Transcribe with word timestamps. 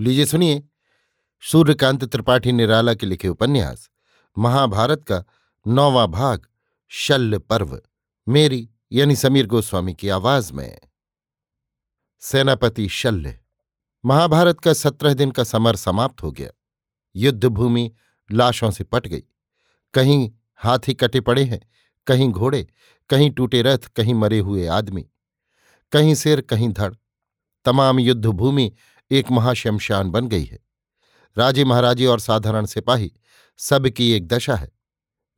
लीजिए 0.00 0.26
सुनिए। 0.26 0.62
सूर्यकांत 1.42 2.04
त्रिपाठी 2.04 2.52
निराला 2.52 2.94
के 2.94 3.06
लिखे 3.06 3.28
उपन्यास, 3.28 3.90
महाभारत 4.38 5.04
का 5.04 5.24
नौवां 5.66 6.06
भाग, 6.06 6.46
शल्य 6.88 7.38
पर्व, 7.38 7.80
मेरी 8.28 8.68
यानी 8.92 9.16
समीर 9.16 9.46
गोस्वामी 9.46 9.94
की 9.94 10.08
आवाज़ 10.08 10.52
में। 10.52 10.78
सेनापति 12.20 12.88
शल्य, 12.88 13.40
महाभारत 14.04 14.60
का 14.60 14.72
सत्रह 14.72 15.14
दिन 15.14 15.30
का 15.30 15.44
समर 15.44 15.76
समाप्त 15.76 16.22
हो 16.22 16.32
गया। 16.32 16.50
युद्ध 17.16 17.44
भूमि 17.44 17.92
लाशों 18.32 18.70
से 18.70 18.84
पट 18.84 19.06
गई। 19.06 19.24
कहीं 19.94 20.30
हाथी 20.56 20.94
कटे 20.94 21.20
पड़े 21.20 21.44
हैं, 21.44 21.60
कहीं 22.06 22.30
घोड़े, 22.30 22.66
कहीं 23.10 23.30
टूटे 23.30 23.62
रथ, 23.62 23.78
कहीं 23.78 24.14
मरे 24.14 24.38
हुए 24.38 24.66
आदमी, 24.66 25.08
कहीं 25.92 26.14
सिर 26.14 26.40
कहीं 26.40 26.68
धड़। 26.68 26.94
तमाम 27.64 28.00
युद्ध 28.00 28.26
भूमि 28.26 28.72
एक 29.10 29.30
महाशमशान 29.30 30.10
बन 30.10 30.28
गई 30.28 30.44
है। 30.44 30.58
राजे 31.36 31.64
महाराजे 31.64 32.06
और 32.06 32.20
साधारण 32.20 32.66
सिपाही 32.66 33.12
सबकी 33.58 34.10
एक 34.12 34.26
दशा 34.28 34.54
है। 34.54 34.70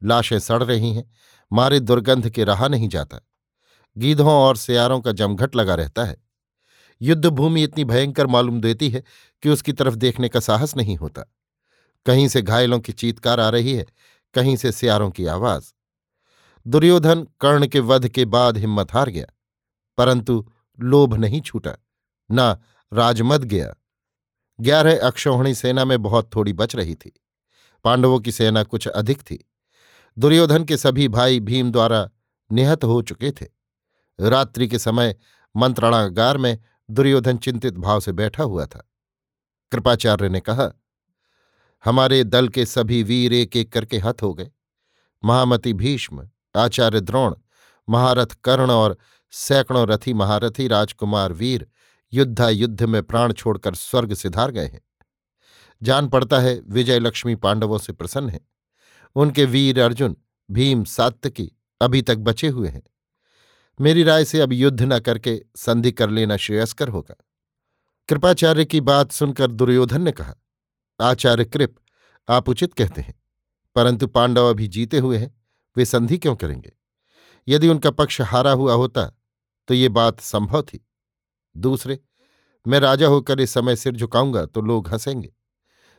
लाशें 0.03 0.39
सड़ 0.39 0.63
रही 0.63 0.93
हैं, 0.95 1.11
मारे 1.53 1.81
दुर्गंध 1.81 2.29
के 2.31 2.45
रहा 2.45 2.69
नहीं 2.69 2.89
जाता। 2.89 3.21
गीधों 3.97 4.33
और 4.33 4.57
सियारों 4.57 5.01
का 5.01 5.13
जमघट 5.13 5.57
लगा 5.57 5.75
रहता 5.75 6.05
है। 6.05 6.17
युद्ध 7.01 7.27
भूमि 7.27 7.63
इतनी 7.63 7.85
भयंकर 7.85 8.27
मालूम 8.27 8.61
देती 8.61 8.91
है 8.91 9.03
कि 9.43 9.49
उसकी 9.49 9.73
तरफ़ 9.73 9.95
देखने 9.95 10.29
का 10.29 10.41
साहस 10.41 10.77
नहीं 10.77 10.97
होता। 10.97 11.23
कहीं 12.07 12.29
से 12.29 12.43
घायलों 12.43 12.79
की 12.81 12.93
चीतकार 12.93 13.41
आ 13.41 13.49
रही 13.49 13.75
है, 13.75 13.87
कहीं 14.35 14.57
से 14.57 14.73
सियारों 14.73 15.11
की 15.11 15.27
आवाज़। 15.27 15.73
दुर्योधन 16.67 17.27
कर्ण 17.41 17.67
के 17.67 17.81
वध 17.81 18.09
के 18.09 18.25
बाद 18.25 18.59
हिम्मत 18.59 18.93
हार 18.93 19.09
गया, 19.09 19.27
परंतु 19.99 20.53
लोभ 20.79 21.15
नहीं 21.15 21.41
छूटा, 21.41 21.77
न 22.31 22.57
राजमद 22.93 23.45
गया। 23.45 23.75
ग्यारह 24.61 25.01
अक्षौहिणी 25.01 25.55
सेना 25.55 25.85
में 25.85 26.03
बहुत 26.03 26.35
थोड़ी 26.35 26.53
बच 26.53 26.77
रही 26.77 26.95
थी। 26.95 27.21
पांडवों 27.85 28.21
की 28.21 28.33
सेना 28.33 28.63
कुछ 28.63 28.89
अधिक 28.89 29.23
थी। 29.23 29.51
दुर्योधन 30.19 30.65
के 30.65 30.77
सभी 30.77 31.09
भाई 31.09 31.41
भीम 31.41 31.73
द्वारा 31.73 32.11
निहत 32.53 32.85
हो 32.85 33.03
चुके 33.03 33.31
थे। 33.31 33.47
रात्रि 34.21 34.69
के 34.69 34.79
समय 34.79 35.17
मंत्रणागार 35.57 36.37
में 36.37 36.59
दुर्योधन 36.91 37.37
चिंतित 37.37 37.75
भाव 37.75 38.01
से 38.01 38.13
बैठा 38.13 38.43
हुआ 38.43 38.67
था। 38.67 38.91
कृपाचार्य 39.73 40.29
ने 40.29 40.41
कहा, 40.41 40.73
हमारे 41.85 42.25
दल 42.25 42.49
के 42.49 42.67
सभी 42.67 43.03
वीर 43.03 43.33
एक 43.33 43.57
एक 43.57 43.73
करके 43.73 43.99
हत 43.99 44.23
हो 44.23 44.35
गए। 44.35 44.51
महामति 45.25 45.73
भीष्म, 45.73 46.29
आचार्य 46.57 47.01
द्रोण, 47.01 47.35
महारथ 47.89 48.27
कर्ण 48.27 48.71
और 48.71 48.99
सैकड़ों 49.31 49.89
रथी 49.89 50.15
महारथी 50.15 50.69
राजकुमार 50.69 51.33
वीर 51.33 51.67
युद्धा 52.13 52.49
युद्ध 52.49 52.83
में 52.83 53.03
प्राण 53.03 53.33
छोड़कर 53.33 53.75
स्वर्ग 53.75 54.15
सिधार 54.15 54.51
गए 54.51 54.67
हैं। 54.67 54.81
जान 55.83 56.09
पड़ता 56.09 56.39
है 56.39 56.61
विजय 56.67 56.99
लक्ष्मी 56.99 57.35
पांडवों 57.35 57.79
से 57.79 57.93
प्रसन्न 57.93 58.29
है। 58.29 58.41
उनके 59.17 59.45
वीर 59.45 59.81
अर्जुन, 59.81 60.17
भीम 60.51 60.85
सात्यकी 60.85 61.53
अभी 61.81 62.03
तक 62.03 62.17
बचे 62.17 62.49
हुए 62.49 62.69
हैं। 62.69 62.83
मेरी 63.81 64.03
राय 64.03 64.25
से 64.25 64.41
अब 64.41 64.53
युद्ध 64.53 64.83
न 64.83 64.99
करके 64.99 65.43
संधि 65.57 65.93
कर 65.93 66.11
लेना 66.11 66.37
श्रेयस्कर 66.37 66.89
होगा। 66.89 67.15
कृपाचार्य 68.09 68.65
की 68.65 68.81
बात 68.81 69.13
सुनकर 69.13 69.51
दुर्योधन 69.51 70.03
ने 70.03 70.13
कहा, 70.13 70.35
आचार्य 71.01 71.45
कृप, 71.45 71.75
आप 72.29 72.49
उचित 72.49 72.75
कहते 72.75 73.01
हैं, 73.01 73.15
परंतु 73.75 74.07
पांडव 74.07 74.51
अभी 74.51 74.69
जीते 74.69 74.99
हुए 74.99 75.19
हैं, 75.19 75.35
वे 75.77 75.85
संधि 75.85 76.19
क्यों 76.19 76.37
करेंगे? 76.37 76.73
यदि 77.49 77.69
उनका 77.69 77.91
पक्ष 77.91 78.21
हारा 78.21 78.51
हुआ 78.51 78.75
होता 78.75 79.05
तो 79.69 79.75
ये 79.75 79.89
बात 79.89 80.21
संभव 80.21 80.63
थी। 80.63 80.88
दूसरे, 81.59 81.99
मैं 82.67 82.81
राजा 82.81 83.07
होकर 83.07 83.41
इस 83.41 83.51
समय 83.51 83.77
सिर 83.77 83.97
झुकाऊँगा 83.97 84.45
तो 84.45 84.61
लोग 84.61 84.89
हंसेंगे। 84.89 85.33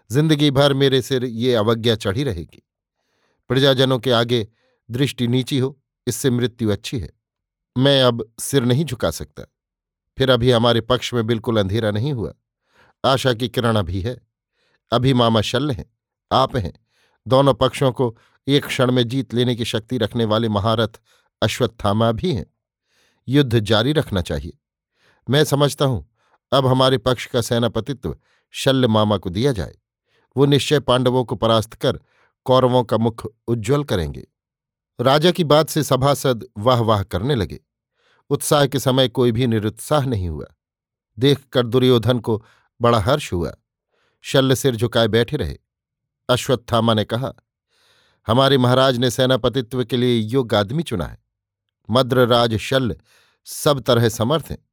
ज़िंदगी 0.09 0.49
भर 0.51 0.73
मेरे 0.73 1.01
सिर 1.01 1.25
ये 1.25 1.53
अवज्ञा 1.55 1.95
चढ़ी 1.95 2.23
रहेगी। 2.23 2.63
प्रजाजनों 3.49 3.99
के 3.99 4.11
आगे 4.11 4.47
दृष्टि 4.89 5.27
नीची 5.27 5.57
हो, 5.57 5.79
इससे 6.07 6.29
मृत्यु 6.29 6.69
अच्छी 6.69 6.99
है। 6.99 7.09
मैं 7.75 8.01
अब 8.03 8.25
सिर 8.39 8.63
नहीं 8.63 8.85
झुका 8.85 9.11
सकता। 9.11 9.43
फिर 10.17 10.29
अभी 10.29 10.51
हमारे 10.51 10.81
पक्ष 10.81 11.13
में 11.13 11.25
बिल्कुल 11.27 11.57
अंधेरा 11.57 11.91
नहीं 11.91 12.13
हुआ। 12.13 12.33
आशा 13.03 13.33
की 13.33 13.49
किरण 13.49 13.75
अभी 13.75 14.01
है। 14.01 14.17
अभी 14.91 15.13
मामा 15.13 15.41
शल्य 15.41 15.73
हैं, 15.73 15.85
आप 16.31 16.55
हैं। 16.57 16.73
दोनों 17.25 17.53
पक्षों 17.53 17.91
को 17.91 18.15
एक 18.47 18.65
क्षण 18.65 18.91
में 18.91 19.07
जीत 19.07 19.33
लेने 19.33 19.55
की 19.55 19.65
शक्ति 19.65 19.97
रखने 19.97 20.25
वाले 20.25 20.49
महारथ 20.49 20.99
अश्वत्थामा 21.41 22.11
भी 22.11 22.33
हैं। 22.33 22.45
युद्ध 23.27 23.59
जारी 23.59 23.93
रखना 23.93 24.21
चाहिए। 24.21 24.57
मैं 25.29 25.43
समझता 25.43 25.85
हूँ, 25.85 26.09
अब 26.51 26.67
हमारे 26.67 26.97
पक्ष 26.97 27.25
का 27.25 27.41
सेनापतित्व 27.41 28.15
शल्य 28.53 28.87
मामा 28.87 29.17
को 29.17 29.29
दिया 29.29 29.51
जाए। 29.51 29.75
वो 30.35 30.45
निश्चय 30.45 30.79
पांडवों 30.79 31.23
को 31.25 31.35
परास्त 31.35 31.73
कर 31.73 31.99
कौरवों 32.45 32.83
का 32.83 32.97
मुख 32.97 33.25
उज्ज्वल 33.47 33.83
करेंगे। 33.83 34.27
राजा 34.99 35.31
की 35.31 35.43
बात 35.43 35.69
से 35.69 35.83
सभासद 35.83 36.45
वाह 36.57 36.81
वाह 36.81 37.03
करने 37.03 37.35
लगे। 37.35 37.59
उत्साह 38.29 38.65
के 38.67 38.79
समय 38.79 39.07
कोई 39.07 39.31
भी 39.31 39.47
निरुत्साह 39.47 40.05
नहीं 40.05 40.29
हुआ। 40.29 40.45
देखकर 41.17 41.67
दुर्योधन 41.67 42.19
को 42.19 42.43
बड़ा 42.81 42.99
हर्ष 42.99 43.33
हुआ। 43.33 43.53
शल्य 44.21 44.55
सिर 44.55 44.75
झुकाए 44.75 45.07
बैठे 45.07 45.37
रहे। 45.37 45.57
अश्वत्थामा 46.29 46.93
ने 46.93 47.05
कहा, 47.05 47.33
हमारे 48.27 48.57
महाराज 48.57 48.97
ने 48.97 49.09
सेनापतित्व 49.11 49.83
के 49.83 49.97
लिए 49.97 50.19
योग्य 50.19 50.55
आदमी 50.55 50.83
चुना 50.83 51.05
है। 51.05 51.17
मद्रराज 51.89 52.55
शल्य 52.57 52.97
सब 53.45 53.79
तरह 53.79 54.09
समर्थ 54.09 54.45
हैं। 54.51 54.68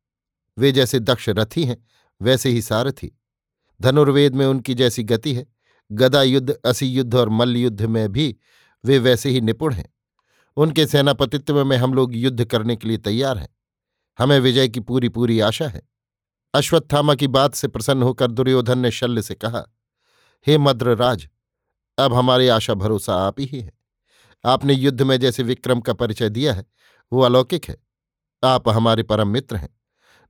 वे 0.58 0.72
जैसे 0.72 0.98
दक्ष 0.98 1.28
रथी 1.28 1.64
हैं, 1.64 1.86
वैसे 2.22 2.48
ही 2.48 2.62
सारथी। 2.62 3.18
धनुर्वेद 3.80 4.34
में 4.34 4.46
उनकी 4.46 4.74
जैसी 4.74 5.02
गति 5.02 5.34
है। 5.34 5.46
गदा 5.92 6.22
युद्ध, 6.22 6.50
असी 6.50 6.86
युद्ध 6.86 7.14
और 7.14 7.28
मल्ल 7.28 7.56
युद्ध 7.56 7.82
में 7.82 8.12
भी 8.12 8.36
वे 8.84 8.98
वैसे 8.98 9.30
ही 9.30 9.40
निपुण 9.40 9.74
हैं। 9.74 9.94
उनके 10.56 10.86
सेनापतित्व 10.86 11.64
में 11.64 11.76
हम 11.76 11.94
लोग 11.94 12.16
युद्ध 12.16 12.44
करने 12.44 12.76
के 12.76 12.88
लिए 12.88 12.96
तैयार 12.96 13.38
हैं। 13.38 13.48
हमें 14.18 14.38
विजय 14.40 14.68
की 14.68 14.80
पूरी 14.80 15.08
पूरी 15.08 15.40
आशा 15.40 15.68
है। 15.68 15.82
अश्वत्थामा 16.54 17.14
की 17.14 17.26
बात 17.26 17.54
से 17.54 17.68
प्रसन्न 17.68 18.02
होकर 18.02 18.30
दुर्योधन 18.30 18.78
ने 18.78 18.90
शल्य 18.90 19.22
से 19.22 19.34
कहा, 19.34 19.64
हे 20.46 20.58
मद्रराज 20.58 21.28
अब 21.98 22.14
हमारी 22.14 22.48
आशा 22.48 22.74
भरोसा 22.74 23.14
आप 23.14 23.40
ही 23.40 23.60
है। 23.60 23.72
आपने 24.44 24.74
युद्ध 24.74 25.02
में 25.02 25.16
जैसे 25.20 25.42
विक्रम 25.42 25.80
का 25.80 25.92
परिचय 25.92 26.28
दिया 26.28 26.54
है, 26.54 26.64
वो 27.12 27.20
अलौकिक 27.20 27.64
है। 27.64 27.76
आप 28.44 28.68
हमारे 28.68 29.02
परम 29.02 29.28
मित्र 29.28 29.56
हैं। 29.56 29.68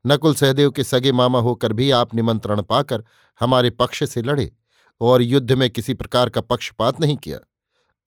नकुल 0.06 0.34
सहदेव 0.34 0.70
के 0.70 0.84
सगे 0.84 1.12
मामा 1.12 1.40
होकर 1.40 1.72
भी 1.72 1.90
आप 1.90 2.14
निमंत्रण 2.14 2.62
पाकर 2.62 3.04
हमारे 3.40 3.70
पक्ष 3.70 4.04
से 4.04 4.22
लड़े 4.22 4.52
और 5.00 5.22
युद्ध 5.22 5.52
में 5.52 5.70
किसी 5.70 5.94
प्रकार 5.94 6.28
का 6.28 6.40
पक्षपात 6.40 7.00
नहीं 7.00 7.16
किया। 7.16 7.38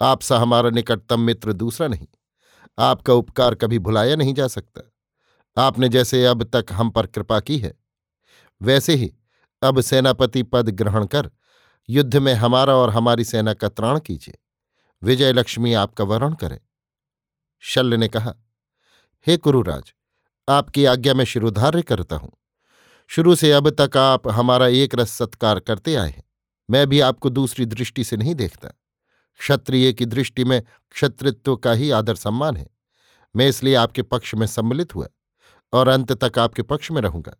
आपसा 0.02 0.38
हमारा 0.40 0.70
निकटतम 0.70 1.20
मित्र 1.20 1.54
दूसरा 1.54 1.88
नहीं। 1.88 2.08
आपका 2.80 3.14
उपकार 3.14 3.56
कभी 3.56 3.80
भुलाया 3.80 4.16
नहीं 4.16 4.34
जा 4.34 4.48
सकता। 4.48 4.82
आपने 5.58 5.90
जैसे 5.90 6.26
अब 6.26 6.44
तक 6.44 6.66
हम 6.72 6.90
पर 6.90 7.08
कृपा 7.08 7.40
की 7.40 7.58
है, 7.58 7.74
वैसे 8.62 8.96
ही 8.96 9.14
अब 9.62 9.82
सेनापति 9.82 10.44
पद 10.44 10.70
ग्रहण 10.70 11.06
कर 11.06 11.32
युद्ध 11.90 12.18
में 12.18 12.34
हमारा 12.34 12.76
और 12.76 12.90
हमारी 12.90 13.24
सेना 13.24 13.54
का 13.54 13.70
त्राण 13.70 14.00
कीजिए। 14.00 14.38
विजय 15.04 15.34
लक्ष्मी 15.34 15.74
आपका 15.74 16.04
वरण 16.04 16.34
करें। 16.34 16.60
शल्य 17.60 17.98
ने 17.98 18.08
कहा, 18.08 18.34
हे 19.28 19.38
कुरुराज 19.38 19.94
आपकी 20.50 20.86
आज्ञा 20.86 21.14
में 21.14 21.26
शिरोधार्य 21.26 21.82
करता 21.82 22.16
हूँ। 22.16 22.32
शुरू 23.08 23.36
से 23.36 23.52
अब 23.52 23.70
तक 23.70 23.98
आप 23.98 24.28
हमारा 24.28 24.68
एक 24.68 24.96
रस 24.96 25.12
सत्कार 25.12 25.60
करते 25.60 25.96
आए 25.96 26.10
हैं। 26.10 26.24
मैं 26.70 26.88
भी 26.88 27.00
आपको 27.00 27.30
दूसरी 27.30 27.66
दृष्टि 27.66 28.04
से 28.04 28.18
नहीं 28.18 28.36
देखता। 28.36 28.68
क्षत्रिय 29.40 29.94
की 29.94 30.06
दृष्टि 30.06 30.44
में 30.44 30.62
क्षत्रित्व 30.92 31.56
का 31.56 31.72
ही 31.72 31.92
आदर 31.92 32.16
सम्मान 32.16 32.58
है। 32.58 32.68
मैं 33.36 33.48
इसलिए 33.48 33.76
आपके 33.76 34.02
पक्ष 34.02 34.36
में 34.36 34.48
सम्मिलित 34.48 34.96
हुआ 34.96 35.08
और 35.74 35.88
अंत 35.88 36.24
तक 36.24 36.40
आपके 36.40 36.62
पक्ष 36.62 36.92
में 36.92 37.02
रहूँगा। 37.02 37.36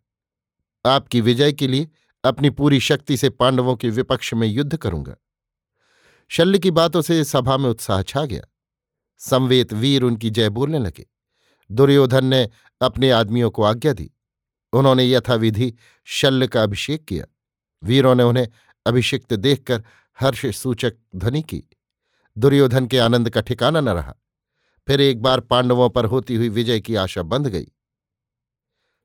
आपकी 0.86 1.20
विजय 1.20 1.52
के 1.52 1.68
लिए 1.68 1.88
अपनी 2.24 2.50
पूरी 2.50 2.80
शक्ति 2.80 3.16
से 3.16 3.30
पांडवों 3.30 3.76
के 3.76 3.90
विपक्ष 3.90 4.34
में 4.34 4.48
युद्ध 4.48 4.76
करूँगा। 4.76 5.16
शल्य 6.28 6.58
की 6.58 6.70
बातों 6.70 7.02
से 7.02 7.24
सभा 7.24 7.56
में 7.56 7.70
उत्साह 7.70 8.02
छा 8.02 8.24
गया। 8.24 8.42
संवेत 9.18 9.72
वीर 9.72 10.02
उनकी 10.02 10.30
जय 10.30 10.48
बोलने 10.48 10.78
लगे। 10.78 11.06
दुर्योधन 11.70 12.24
ने 12.24 12.48
अपने 12.82 13.10
आदमियों 13.10 13.50
को 13.50 13.62
आज्ञा 13.62 13.92
दी। 13.92 14.10
उन्होंने 14.72 15.10
यथाविधि 15.10 15.74
शल्य 16.04 16.46
का 16.46 16.62
अभिषेक 16.62 17.04
किया। 17.04 17.24
वीरों 17.82 18.14
ने 18.14 18.22
उन्हें 18.22 18.48
अभिषिक्त 18.86 19.34
देखकर 19.34 19.84
हर्ष 20.20 20.46
सूचक 20.46 20.94
ध्वनि 21.16 21.42
की। 21.42 21.64
दुर्योधन 22.38 22.86
के 22.86 22.98
आनंद 22.98 23.30
का 23.30 23.40
ठिकाना 23.40 23.80
न 23.80 23.88
रहा। 23.88 24.14
फिर 24.86 25.00
एक 25.00 25.22
बार 25.22 25.40
पांडवों 25.40 25.90
पर 25.90 26.04
होती 26.04 26.34
हुई 26.34 26.48
विजय 26.48 26.80
की 26.80 26.94
आशा 26.94 27.22
बंध 27.22 27.46
गई। 27.46 27.66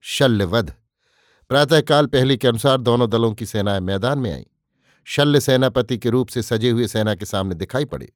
शल्यवध। 0.02 0.74
प्रातःकाल 1.50 2.06
पहले 2.06 2.38
के 2.38 2.48
अनुसार 2.48 2.78
दोनों 2.78 3.10
दलों 3.10 3.34
की 3.34 3.46
सेनाएँ 3.46 3.80
मैदान 3.80 4.20
में 4.20 4.34
आईं। 4.34 4.44
शल्य 5.04 5.40
सेनापति 5.40 5.98
के 5.98 6.10
रूप 6.10 6.28
से 6.28 6.42
सजे 6.42 6.70
हुए 6.70 6.88
सेना 6.88 7.16
के 7.16 7.26
सामने 7.26 7.56
दिखाई 7.56 7.86
पड़े। 7.86 8.14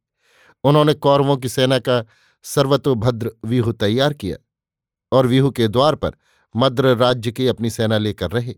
उन्होंने 0.63 0.93
कौरवों 0.93 1.37
की 1.37 1.49
सेना 1.49 1.79
का 1.79 2.05
सर्वतोभद्र 2.43 3.31
व्यूह 3.45 3.71
तैयार 3.71 4.13
किया 4.13 4.37
और 5.11 5.27
व्यूह 5.27 5.51
के 5.51 5.67
द्वार 5.67 5.95
पर 5.95 6.11
मद्र 6.55 6.95
राज्य 6.95 7.31
की 7.31 7.47
अपनी 7.47 7.69
सेना 7.69 7.97
लेकर 7.97 8.31
रहे। 8.31 8.55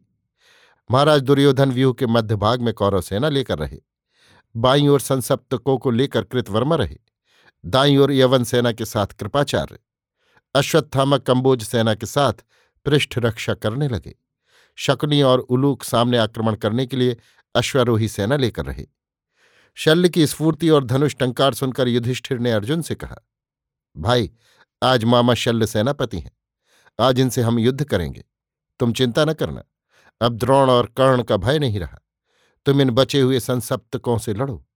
महाराज 0.92 1.22
दुर्योधन 1.22 1.72
व्यूह 1.72 1.94
के 1.94 2.06
मध्य 2.06 2.36
भाग 2.36 2.62
में 2.62 2.74
कौरव 2.74 3.02
सेना 3.02 3.30
लेकर 3.30 3.58
रहे। 3.58 3.78
बाई 4.56 4.88
ओर 4.88 5.00
संसप्तकों 5.00 5.78
को 5.78 5.92
लेकर 5.92 6.24
कृतवर्मा 6.24 6.76
रहे। 6.76 6.98
दाई 7.66 7.98
ओर 7.98 8.12
यवन 8.12 8.44
सेना 8.44 8.72
के 8.72 8.86
साथ 8.86 9.08
कृपाचार्य, 9.08 9.80
अश्वत्थामा 10.56 11.18
कंबोज 11.18 11.64
सेना 11.64 11.94
के 11.96 12.06
साथ 12.06 12.34
पृष्ठ 12.86 13.18
रक्षा 13.18 13.54
करने 13.54 13.88
लगे। 13.88 14.16
शकुनी 14.76 15.22
और 15.22 15.40
उलूक 15.40 15.84
सामने 15.84 16.18
आक्रमण 16.18 16.56
करने 16.56 16.86
के 16.86 16.98
लिए 16.98 17.18
अश्वारोही 17.56 18.08
सेना 18.08 18.36
लेकर 18.36 18.66
रहे। 18.66 18.86
शल्य 19.76 20.10
की 20.10 20.28
स्फूर्ति 20.28 20.70
और 20.70 20.86
धनुष 20.86 21.16
टंकार 21.16 21.54
सुनकर 21.54 21.88
युधिष्ठिर 21.88 22.40
ने 22.40 22.52
अर्जुन 22.52 22.82
से 22.82 22.96
कहा 22.96 23.16
भाई, 23.98 24.32
आज 24.84 25.04
मामा 25.04 25.34
शल्य 25.34 25.68
सेनापति 25.68 26.20
हैं। 26.20 26.32
आज 27.00 27.20
इनसे 27.20 27.42
हम 27.42 27.60
युद्ध 27.60 27.84
करेंगे। 27.84 28.24
तुम 28.80 28.94
चिंता 28.94 29.26
न 29.26 29.34
करना। 29.34 29.64
अब 30.22 30.38
द्रोण 30.38 30.70
और 30.70 30.86
कर्ण 30.86 31.24
का 31.24 31.38
भय 31.38 31.60
नहीं 31.60 31.80
रहा। 31.80 32.00
तुम 32.66 32.82
इन 32.82 32.90
बचे 32.90 33.22
हुए 33.22 33.40
संसप्तकों 33.40 34.18
से 34.18 34.34
लड़ो। 34.34 34.68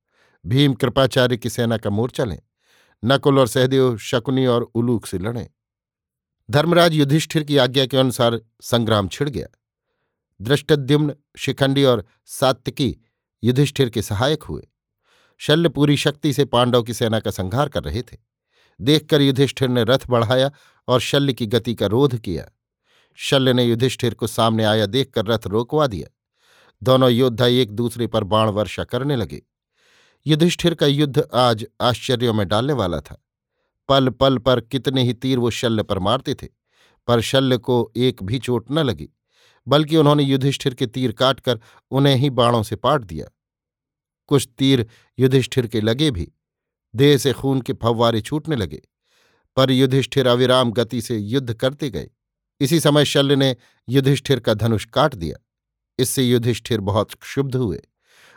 भीम 0.45 0.73
कृपाचार्य 0.73 1.37
की 1.37 1.49
सेना 1.49 1.77
का 1.77 1.89
मोर्चा 1.89 2.23
लें। 2.23 2.39
नकुल 3.05 3.39
और 3.39 3.47
सहदेव, 3.47 3.97
शकुनी 3.97 4.45
और 4.45 4.61
उलूक 4.61 5.05
से 5.05 5.17
लड़ें। 5.17 5.49
धर्मराज 6.51 6.93
युधिष्ठिर 6.93 7.43
की 7.43 7.57
आज्ञा 7.57 7.85
के 7.85 7.97
अनुसार 7.97 8.41
संग्राम 8.61 9.07
छिड़ 9.07 9.29
गया। 9.29 9.47
दृष्टद्युम्न 10.41 11.15
शिखंडी 11.37 11.83
और 11.83 12.05
सात्विकी 12.25 12.97
युधिष्ठिर 13.43 13.89
के 13.89 14.01
सहायक 14.01 14.43
हुए। 14.43 14.67
शल्य 15.37 15.69
पूरी 15.69 15.97
शक्ति 15.97 16.33
से 16.33 16.45
पांडव 16.45 16.83
की 16.83 16.93
सेना 16.93 17.19
का 17.19 17.31
संहार 17.31 17.69
कर 17.69 17.83
रहे 17.83 18.01
थे। 18.01 18.34
देखकर 18.81 19.21
युधिष्ठिर 19.21 19.69
ने 19.69 19.83
रथ 19.83 20.07
बढ़ाया 20.09 20.51
और 20.87 20.99
शल्य 20.99 21.33
की 21.33 21.45
गति 21.45 21.75
का 21.75 21.85
रोध 21.85 22.17
किया। 22.17 22.51
शल्य 23.15 23.53
ने 23.53 23.63
युधिष्ठिर 23.63 24.13
को 24.13 24.27
सामने 24.27 24.63
आया 24.63 24.85
देखकर 24.85 25.25
रथ 25.25 25.47
रोकवा 25.47 25.87
दिया। 25.87 26.07
दोनों 26.83 27.09
योद्धा 27.11 27.45
एक 27.45 27.71
दूसरे 27.71 28.07
पर 28.07 28.23
बाण 28.23 28.49
वर्षा 28.49 28.83
करने 28.83 29.15
लगे। 29.15 29.41
युधिष्ठिर 30.27 30.73
का 30.73 30.85
युद्ध 30.85 31.27
आज 31.33 31.65
आश्चर्यों 31.81 32.33
में 32.33 32.47
डालने 32.47 32.73
वाला 32.73 32.99
था। 32.99 33.25
पल 33.89 34.09
पल 34.09 34.37
पर 34.37 34.61
कितने 34.61 35.03
ही 35.03 35.13
तीर 35.13 35.39
वो 35.39 35.49
शल्य 35.49 35.83
पर 35.83 35.99
मारते 35.99 36.33
थे, 36.33 36.47
पर 37.07 37.21
शल्य 37.21 37.57
को 37.57 37.91
एक 37.95 38.23
भी 38.23 38.39
चोट 38.39 38.71
न 38.71 38.79
लगी, 38.79 39.09
बल्कि 39.67 39.97
उन्होंने 39.97 40.23
युधिष्ठिर 40.23 40.73
के 40.73 40.87
तीर 40.87 41.11
काटकर 41.11 41.59
उन्हें 41.91 42.15
ही 42.15 42.29
बाणों 42.29 42.63
से 42.63 42.75
पाट 42.75 43.01
दिया। 43.01 43.25
कुछ 44.27 44.49
तीर 44.57 44.87
युधिष्ठिर 45.19 45.67
के 45.67 45.81
लगे 45.81 46.11
भी 46.11 46.31
देह 46.95 47.17
से 47.17 47.33
खून 47.33 47.61
के 47.61 47.73
फव्वारे 47.73 48.21
छूटने 48.21 48.55
लगे, 48.55 48.81
पर 49.57 49.71
युधिष्ठिर 49.71 50.27
अविराम 50.27 50.71
गति 50.71 51.01
से 51.01 51.17
युद्ध 51.17 51.53
करते 51.53 51.89
गए। 51.89 52.09
इसी 52.61 52.79
समय 52.79 53.05
शल्य 53.05 53.35
ने 53.35 53.55
युधिष्ठिर 53.89 54.39
का 54.39 54.53
धनुष 54.53 54.85
काट 54.85 55.15
दिया। 55.15 55.37
इससे 55.99 56.23
युधिष्ठिर 56.23 56.79
बहुत 56.81 57.13
क्षुब्ध 57.13 57.55
हुए। 57.55 57.81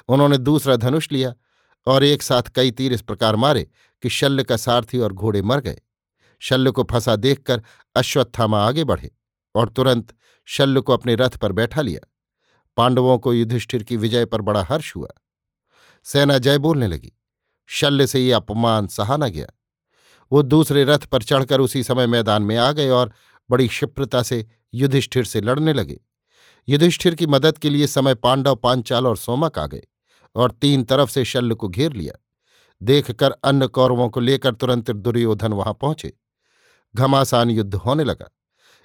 उन्होंने 0.09 0.39
दूसरा 0.39 0.77
धनुष 0.77 1.11
लिया 1.13 1.35
और 1.87 2.05
एक 2.05 2.23
साथ 2.23 2.43
कई 2.55 2.71
तीर 2.71 2.93
इस 2.93 3.03
प्रकार 3.03 3.37
मारे 3.37 3.69
कि 4.03 4.09
शल्य 4.09 4.45
का 4.45 4.57
सारथी 4.57 4.99
और 4.99 5.13
घोड़े 5.13 5.43
मर 5.43 5.61
गए। 5.61 5.81
शल्य 6.43 6.71
को 6.71 6.83
फंसा 6.83 7.17
देखकर 7.17 7.63
अश्वत्थामा 7.97 8.67
आगे 8.67 8.85
बढ़े 8.85 9.11
और 9.55 9.69
तुरंत 9.69 10.15
शल्य 10.49 10.81
को 10.81 10.93
अपने 10.93 11.15
रथ 11.15 11.37
पर 11.37 11.53
बैठा 11.53 11.81
लिया। 11.81 12.07
पांडवों 12.77 13.19
को 13.19 13.35
युधिष्ठिर 13.35 13.83
की 13.83 13.97
विजय 13.97 14.25
पर 14.25 14.41
बड़ा 14.41 14.63
हर्ष 14.65 14.95
हुआ। 14.97 15.09
सेना 16.07 16.39
जय 16.39 16.59
बोलने 16.59 16.87
लगी। 16.87 17.13
शल्य 17.71 18.07
से 18.07 18.21
ये 18.21 18.33
अपमान 18.33 18.87
सहा 18.87 19.17
न 19.17 19.29
गया। 19.29 19.47
वो 20.33 20.43
दूसरे 20.43 20.85
रथ 20.85 20.99
पर 20.99 21.23
चढ़कर 21.23 21.61
उसी 21.61 21.83
समय 21.83 22.07
मैदान 22.07 22.43
में 22.43 22.57
आ 22.57 22.73
गए 22.73 22.89
और 22.89 23.13
बड़ी 23.51 23.69
क्षिप्रता 23.69 24.23
से 24.23 24.47
युधिष्ठिर 24.75 25.25
से 25.25 25.41
लड़ने 25.41 25.73
लगे। 25.73 26.01
युधिष्ठिर 26.69 27.15
की 27.15 27.27
मदद 27.27 27.59
के 27.59 27.71
लिए 27.71 27.87
समय 27.87 28.15
पांडव, 28.15 28.55
पांचाल 28.55 29.07
और 29.07 29.17
सोमक 29.17 29.59
आ 29.59 29.67
गए 29.67 29.85
और 30.35 30.51
तीन 30.51 30.83
तरफ़ 30.85 31.11
से 31.11 31.25
शल्य 31.25 31.55
को 31.55 31.69
घेर 31.69 31.93
लिया। 31.93 32.15
देखकर 32.83 33.31
अन्य 33.31 33.67
कौरवों 33.67 34.09
को 34.09 34.21
लेकर 34.21 34.55
तुरंत 34.55 34.91
दुर्योधन 34.91 35.53
वहाँ 35.53 35.75
पहुँचे। 35.75 36.13
घमासान 36.95 37.51
युद्ध 37.51 37.75
होने 37.75 38.05
लगा। 38.05 38.31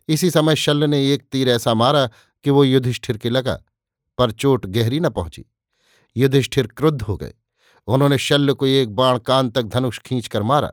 इसी 0.08 0.32
समय 0.32 0.56
शल्य 0.56 0.88
ने 0.88 1.14
एक 1.14 1.24
तीर 1.32 1.50
ऐसा 1.50 1.74
मारा 1.74 2.08
कि 2.44 2.50
वो 2.50 2.64
युधिष्ठिर 2.64 3.18
के 3.18 3.30
लगा, 3.30 3.60
पर 4.18 4.32
चोट 4.32 4.66
गहरी 4.66 5.00
न 5.00 5.10
पहुँची। 5.10 5.46
युधिष्ठिर 6.18 6.68
क्रुद्ध 6.68 7.02
हो 7.02 7.18
गए। 7.18 7.34
उन्होंने 7.88 8.18
शल्य 8.18 8.54
को 8.54 8.66
एक 8.66 8.96
बाण 8.96 9.18
कान 9.20 9.50
तक 9.50 9.64
धनुष 9.64 10.00
खींचकर 10.00 10.44
मारा, 10.44 10.72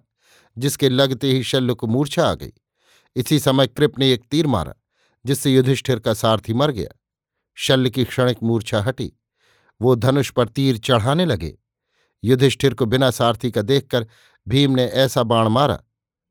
जिसके 0.58 0.88
लगते 0.88 1.30
ही 1.30 1.42
शल्य 1.42 1.74
को 1.74 1.86
मूर्छा 1.86 2.30
आ 2.30 2.34
गई। 2.34 2.52
इसी 3.16 3.38
समय 3.38 3.66
कृप 3.66 3.98
ने 3.98 4.12
एक 4.12 4.24
तीर 4.30 4.46
मारा, 4.46 4.74
जिससे 5.26 5.54
युधिष्ठिर 5.54 5.98
का 5.98 6.14
सारथी 6.14 6.54
मर 6.54 6.70
गया। 6.70 6.96
शल्य 7.54 7.90
की 7.90 8.04
क्षणिक 8.04 8.38
मूर्छा 8.42 8.80
हटी। 8.80 9.12
वो 9.82 9.94
धनुष 9.94 10.30
पर 10.30 10.48
तीर 10.48 10.78
चढ़ाने 10.78 11.24
लगे। 11.24 11.58
युधिष्ठिर 12.24 12.74
को 12.74 12.86
बिना 12.86 13.10
सारथी 13.10 13.50
का 13.50 13.62
देखकर 13.62 14.06
भीम 14.48 14.70
ने 14.70 14.84
ऐसा 14.84 15.22
बाण 15.22 15.48
मारा 15.48 15.82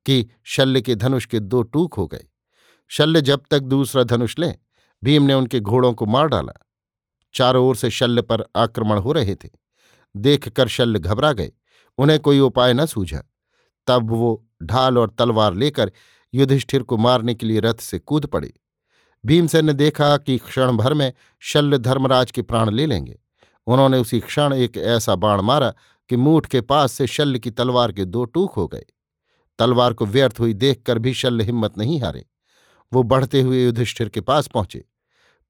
कि 0.05 0.29
शल्य 0.43 0.81
के 0.81 0.95
धनुष 0.95 1.25
के 1.25 1.39
दो 1.39 1.61
टूक 1.61 1.93
हो 1.93 2.07
गए। 2.07 2.25
शल्य 2.87 3.21
जब 3.21 3.43
तक 3.51 3.59
दूसरा 3.59 4.03
धनुष 4.03 4.39
लें, 4.39 4.55
भीम 5.03 5.23
ने 5.23 5.33
उनके 5.33 5.59
घोड़ों 5.59 5.93
को 5.93 6.05
मार 6.05 6.27
डाला। 6.27 6.65
चारों 7.33 7.67
ओर 7.67 7.75
से 7.75 7.89
शल्य 7.89 8.21
पर 8.21 8.43
आक्रमण 8.55 8.97
हो 8.97 9.11
रहे 9.11 9.35
थे। 9.35 9.49
देखकर 10.15 10.67
शल्य 10.67 10.99
घबरा 10.99 11.33
गए। 11.33 11.51
उन्हें 11.97 12.19
कोई 12.19 12.39
उपाय 12.39 12.73
न 12.73 12.85
सूझा। 12.85 13.23
तब 13.87 14.09
वो 14.09 14.47
ढाल 14.63 14.97
और 14.97 15.09
तलवार 15.09 15.53
लेकर 15.53 15.91
युधिष्ठिर 16.33 16.83
को 16.83 16.97
मारने 16.97 17.35
के 17.35 17.45
लिए 17.45 17.59
रथ 17.59 17.75
से 17.75 17.99
कूद 17.99 18.25
पड़े। 18.25 18.53
भीमसेन 19.25 19.65
ने 19.65 19.73
देखा 19.73 20.17
कि 20.17 20.37
क्षण 20.37 20.71
भर 20.71 20.93
में 20.93 21.13
शल्य 21.39 21.77
धर्मराज 21.77 22.31
के 22.31 22.41
प्राण 22.41 22.69
ले 22.69 22.85
लेंगे। 22.85 23.19
उन्होंने 23.67 23.97
उसी 23.97 24.19
क्षण 24.19 24.53
एक 24.53 24.77
ऐसा 24.77 25.15
बाण 25.15 25.41
मारा 25.41 25.73
कि 26.09 26.15
मूठ 26.15 26.47
के 26.47 26.61
पास 26.61 26.91
से 26.91 27.07
शल्य 27.07 27.39
की 27.39 27.51
तलवार 27.51 27.91
के 27.91 28.05
दो 28.05 28.25
टूक 28.25 28.53
हो 28.53 28.67
गए। 28.67 28.85
तलवार 29.59 29.93
को 29.93 30.05
व्यर्थ 30.05 30.35
हुई 30.39 30.53
देखकर 30.53 30.99
भी 30.99 31.13
शल्य 31.13 31.43
हिम्मत 31.43 31.77
नहीं 31.77 32.01
हारे। 32.01 32.25
वो 32.93 33.03
बढ़ते 33.03 33.41
हुए 33.41 33.65
युधिष्ठिर 33.65 34.09
के 34.09 34.21
पास 34.21 34.47
पहुँचे। 34.47 34.85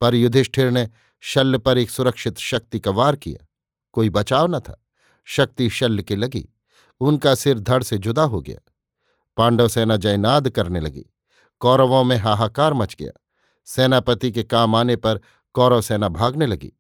पर 0.02 0.16
युधिष्ठिर 0.16 0.72
ने 0.72 0.90
शल्य 1.20 1.58
पर 1.58 1.78
एक 1.78 1.90
सुरक्षित 1.90 2.38
शक्ति 2.38 2.80
का 2.80 2.92
वार 2.92 3.16
किया। 3.16 3.46
कोई 3.92 4.10
बचाव 4.10 4.48
न 4.48 4.60
था। 4.60 4.86
शक्ति 5.26 5.70
शल्य 5.70 6.04
के 6.04 6.16
लगी, 6.16 6.50
उनका 7.02 7.36
सिर 7.36 7.60
धड़ 7.60 7.84
से 7.84 7.98
जुदा 7.98 8.24
हो 8.24 8.42
गया। 8.42 8.72
पांडव 9.38 9.68
सेना 9.68 9.98
जयनाद 9.98 10.50
करने 10.50 10.80
लगी। 10.80 11.06
कौरवों 11.60 12.04
में 12.04 12.18
हाहाकार 12.18 12.74
मच 12.74 12.96
गया। 13.00 13.12
सेनापति 13.66 14.32
के 14.32 14.44
काम 14.44 14.76
आने 14.76 14.96
पर 14.96 15.20
कौरव 15.54 15.82
सेना 15.82 16.08
भागने 16.08 16.46
लगी। 16.46 16.74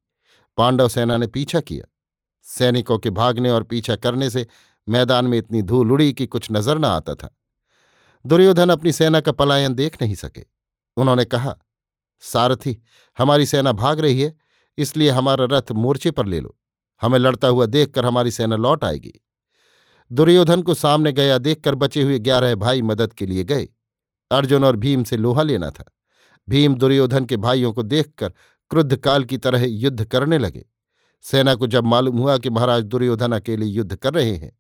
पांडव 0.58 0.88
सेना 0.88 1.18
ने 1.18 1.28
पीछा 1.28 1.60
किया। 1.60 1.86
सैनिकों 2.44 3.00
के 3.00 3.10
भागने 3.10 3.51
और 3.51 3.63
पीछा 3.63 3.96
करने 3.96 4.30
से 4.30 4.48
मैदान 4.89 5.25
में 5.25 5.38
इतनी 5.38 5.62
धूल 5.62 5.92
उड़ी 5.92 6.13
कि 6.13 6.28
कुछ 6.28 6.48
नज़र 6.51 6.78
न 6.78 6.86
आता 6.86 7.16
था। 7.16 7.38
दुर्योधन 8.25 8.70
अपनी 8.70 8.92
सेना 8.92 9.22
का 9.22 9.32
पलायन 9.32 9.74
देख 9.74 10.01
नहीं 10.01 10.16
सके। 10.16 10.46
उन्होंने 10.98 11.25
कहा, 11.25 11.56
सारथी, 12.20 12.84
हमारी 13.18 13.46
सेना 13.46 13.72
भाग 13.72 14.00
रही 14.00 14.22
है, 14.22 14.36
इसलिए 14.78 15.10
हमारा 15.10 15.48
रथ 15.51 15.72
मोर्चे 15.72 16.12
पर 16.12 16.25
ले 16.25 16.39
लो। 16.39 16.59
हमें 17.01 17.20
लड़ता 17.20 17.48
हुआ 17.48 17.65
देखकर 17.65 18.06
हमारी 18.06 18.32
सेना 18.32 18.56
लौट 18.56 18.84
आएगी। 18.84 19.13
दुर्योधन 20.12 20.62
को 20.62 20.74
सामने 20.74 21.12
गया 21.12 21.38
देखकर 21.38 21.75
बचे 21.75 22.03
हुए 22.03 22.20
ग्यारह 22.20 22.56
भाई 22.56 22.82
मदद 22.82 23.13
के 23.13 23.25
लिए 23.25 23.44
गए। 23.44 23.70
अर्जुन 24.32 24.63
और 24.63 24.75
भीम 24.75 25.03
से 25.03 25.18
लोहा 25.18 25.41
लेना 25.41 25.70
था। 25.70 25.86
भीम 26.50 26.75
दुर्योधन 26.75 27.25
के 27.25 27.38
भाइयों 27.38 27.74
को 27.74 27.84
देखकर 27.84 28.34
क्रुद्ध 28.70 28.96
काल 28.96 29.24
की 29.24 29.38
तरह 29.38 29.65
युद्ध 29.65 30.06
करने 30.06 30.38
लगे। 30.38 30.65
सेना 31.22 31.56
को 31.56 31.68
जब 31.68 31.84
मालूम 31.84 32.18
हुआ 32.18 32.38
कि 32.38 32.50
महाराज 32.50 32.84
दुर्योधन 32.84 33.32
अकेले 33.32 33.65
युद्ध 33.65 33.96
कर 33.96 34.13
रहे 34.13 34.36
हैं, 34.36 34.60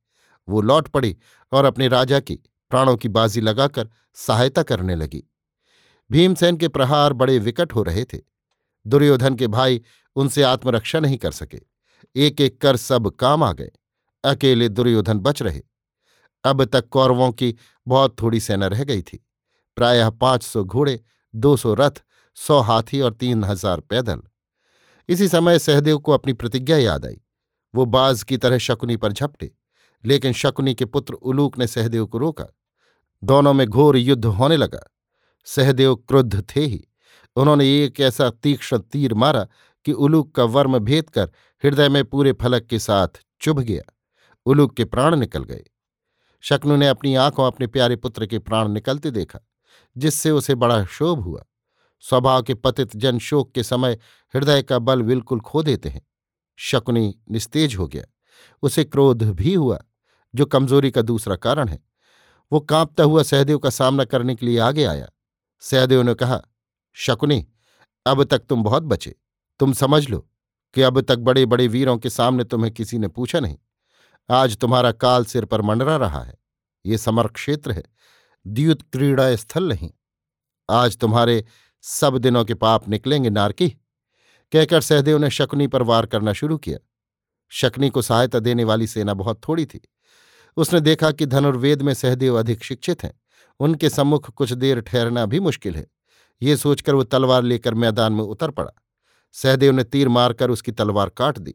वो 0.49 0.61
लौट 0.61 0.87
पड़ी 0.87 1.17
और 1.51 1.65
अपने 1.65 1.87
राजा 1.87 2.19
की 2.19 2.35
प्राणों 2.69 2.97
की 2.97 3.07
बाजी 3.07 3.41
लगाकर 3.41 3.89
सहायता 4.13 4.63
करने 4.63 4.95
लगी। 4.95 5.23
भीमसेन 6.11 6.57
के 6.57 6.67
प्रहार 6.67 7.13
बड़े 7.13 7.39
विकट 7.39 7.75
हो 7.75 7.83
रहे 7.83 8.03
थे। 8.03 8.17
दुर्योधन 8.87 9.35
के 9.35 9.47
भाई 9.47 9.81
उनसे 10.15 10.43
आत्मरक्षा 10.43 10.99
नहीं 10.99 11.17
कर 11.17 11.31
सके। 11.31 11.68
एक 12.15 12.41
एक 12.41 12.61
कर 12.61 12.77
सब 12.77 13.09
काम 13.09 13.43
आ 13.43 13.51
गए। 13.53 13.71
अकेले 14.23 14.69
दुर्योधन 14.69 15.19
बच 15.19 15.41
रहे। 15.41 15.61
अब 16.43 16.63
तक 16.65 16.87
कौरवों 16.89 17.31
की 17.31 17.55
बहुत 17.87 18.21
थोड़ी 18.21 18.39
सेना 18.39 18.67
रह 18.67 18.83
गई 18.83 19.01
थी। 19.01 19.25
प्रायः 19.77 20.09
पाँच 20.09 20.43
सौ 20.43 20.63
घोड़े, 20.63 20.99
दो 21.33 21.55
सौ 21.57 21.73
रथ, 21.73 22.01
सौ 22.37 22.59
हाथी 22.59 23.01
और 23.01 23.13
तीन 23.13 23.43
हज़ार 23.43 23.79
पैदल। 23.79 24.21
इसी 25.09 25.27
समय 25.27 25.59
सहदेव 25.59 25.97
को 25.97 26.11
अपनी 26.11 26.33
प्रतिज्ञा 26.33 26.77
याद 26.77 27.05
आई। 27.05 27.21
वो 27.73 27.85
बाज 27.85 28.23
की 28.23 28.37
तरह 28.37 28.57
शकुनी 28.57 28.97
पर 28.97 29.11
झपटे, 29.11 29.51
लेकिन 30.03 30.33
शकुनी 30.33 30.73
के 30.73 30.85
पुत्र 30.85 31.13
उलूक 31.13 31.57
ने 31.57 31.67
सहदेव 31.67 32.05
को 32.05 32.17
रोका। 32.17 32.45
दोनों 33.23 33.53
में 33.53 33.67
घोर 33.67 33.97
युद्ध 33.97 34.25
होने 34.25 34.57
लगा। 34.57 34.79
सहदेव 35.45 35.95
क्रुद्ध 35.95 36.43
थे 36.55 36.61
ही। 36.61 36.85
उन्होंने 37.35 37.65
एक 37.83 37.99
ऐसा 37.99 38.29
तीक्ष्ण 38.29 38.77
तीर 38.77 39.13
मारा 39.13 39.47
कि 39.85 39.91
उलूक 39.91 40.35
का 40.35 40.43
वर्म 40.43 40.79
भेद 40.79 41.09
कर 41.09 41.31
हृदय 41.63 41.89
में 41.89 42.05
पूरे 42.05 42.33
फलक 42.33 42.65
के 42.65 42.79
साथ 42.79 43.07
चुभ 43.41 43.59
गया। 43.59 43.93
उलूक 44.45 44.75
के 44.77 44.85
प्राण 44.85 45.15
निकल 45.15 45.43
गए। 45.43 45.63
शक्नु 46.41 46.75
ने 46.75 46.87
अपनी 46.87 47.15
आँखों 47.15 47.47
अपने 47.47 47.67
प्यारे 47.67 47.95
पुत्र 47.95 48.25
के 48.25 48.39
प्राण 48.39 48.67
निकलते 48.67 49.11
देखा, 49.11 49.39
जिससे 49.97 50.31
उसे 50.31 50.55
बड़ा 50.55 50.85
शोभ 50.85 51.19
हुआ। 51.19 51.45
स्वभाव 51.99 52.43
के 52.43 52.53
पतित 52.53 52.95
जन 52.95 53.19
शोक 53.19 53.51
के 53.51 53.63
समय 53.63 53.97
हृदय 54.35 54.63
का 54.63 54.79
बल 54.79 55.01
बिल्कुल 55.01 55.39
खो 55.39 55.63
देते 55.63 55.89
हैं। 55.89 56.07
शकुनी 56.55 57.19
निस्तेज 57.31 57.75
हो 57.75 57.87
गया। 57.87 58.05
उसे 58.61 58.83
क्रोध 58.83 59.23
भी 59.23 59.53
हुआ, 59.53 59.79
जो 60.35 60.45
कमज़ोरी 60.45 60.91
का 60.91 61.01
दूसरा 61.01 61.35
कारण 61.35 61.67
है। 61.67 61.83
वो 62.51 62.59
कांपता 62.59 63.03
हुआ 63.03 63.23
सहदेव 63.23 63.57
का 63.57 63.69
सामना 63.69 64.05
करने 64.05 64.35
के 64.35 64.45
लिए 64.45 64.59
आगे 64.59 64.83
आया। 64.83 65.09
सहदेव 65.59 66.01
ने 66.01 66.13
कहा, 66.13 66.41
शकुनी, 66.93 67.47
अब 68.05 68.23
तक 68.23 68.39
तुम 68.39 68.63
बहुत 68.63 68.83
बचे। 68.83 69.15
तुम 69.59 69.73
समझ 69.73 70.09
लो 70.09 70.29
कि 70.73 70.81
अब 70.81 71.01
तक 71.01 71.17
बड़े 71.17 71.45
बड़े 71.45 71.67
वीरों 71.67 71.97
के 71.97 72.09
सामने 72.09 72.43
तुम्हें 72.43 72.73
किसी 72.73 72.97
ने 72.97 73.07
पूछा 73.07 73.39
नहीं। 73.39 73.57
आज 74.29 74.57
तुम्हारा 74.57 74.91
काल 74.91 75.25
सिर 75.25 75.45
पर 75.45 75.61
मंडरा 75.61 75.97
रहा 75.97 76.23
है। 76.23 76.35
ये 76.85 76.97
समर 76.97 77.27
क्षेत्र 77.27 77.71
है। 77.71 77.83
द्युत 78.47 78.81
क्रीड़ा 78.81 79.35
स्थल 79.35 79.63
नहीं। 79.63 79.91
आज 80.69 80.97
तुम्हारे 80.97 81.45
सब 81.81 82.17
दिनों 82.17 82.45
के 82.45 82.53
पाप 82.53 82.89
निकलेंगे 82.89 83.29
नारकी। 83.29 83.69
कहकर 84.51 84.81
सहदेव 84.81 85.17
ने 85.17 85.29
शकुनी 85.29 85.67
पर 85.67 85.81
वार 85.81 86.05
करना 86.05 86.33
शुरू 86.33 86.57
किया। 86.57 86.77
शकुनी 87.49 87.89
को 87.89 88.01
सहायता 88.01 88.39
देने 88.39 88.63
वाली 88.63 88.87
सेना 88.87 89.13
बहुत 89.13 89.41
थोड़ी 89.47 89.65
थी। 89.65 89.81
उसने 90.57 90.79
देखा 90.79 91.11
कि 91.11 91.25
धनुर्वेद 91.25 91.81
में 91.81 91.93
सहदेव 91.93 92.39
अधिक 92.39 92.63
शिक्षित 92.63 93.03
हैं। 93.03 93.21
उनके 93.59 93.89
सम्मुख 93.89 94.29
कुछ 94.29 94.53
देर 94.53 94.81
ठहरना 94.81 95.25
भी 95.25 95.39
मुश्किल 95.39 95.75
है। 95.75 95.87
ये 96.41 96.57
सोचकर 96.57 96.95
वो 96.95 97.03
तलवार 97.03 97.43
लेकर 97.43 97.73
मैदान 97.73 98.13
में 98.13 98.23
उतर 98.23 98.51
पड़ा। 98.51 98.71
सहदेव 99.35 99.71
ने 99.71 99.83
तीर 99.83 100.07
मारकर 100.07 100.49
उसकी 100.49 100.71
तलवार 100.71 101.09
काट 101.09 101.37
दी। 101.37 101.53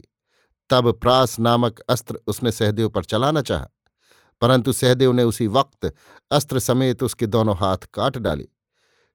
तब 0.70 0.92
प्रास 0.92 1.38
नामक 1.40 1.80
अस्त्र 1.80 2.18
उसने 2.26 2.52
सहदेव 2.52 2.88
पर 2.88 3.04
चलाना 3.04 3.40
चाहा, 3.42 3.68
परंतु 4.42 4.72
सहदेव 4.72 5.12
ने 5.12 5.22
उसी 5.22 5.46
वक्त 5.46 5.92
अस्त्र 6.30 6.58
समेत 6.58 7.02
उसके 7.02 7.26
दोनों 7.26 7.56
हाथ 7.56 7.86
काट 7.94 8.18
डाले। 8.18 8.48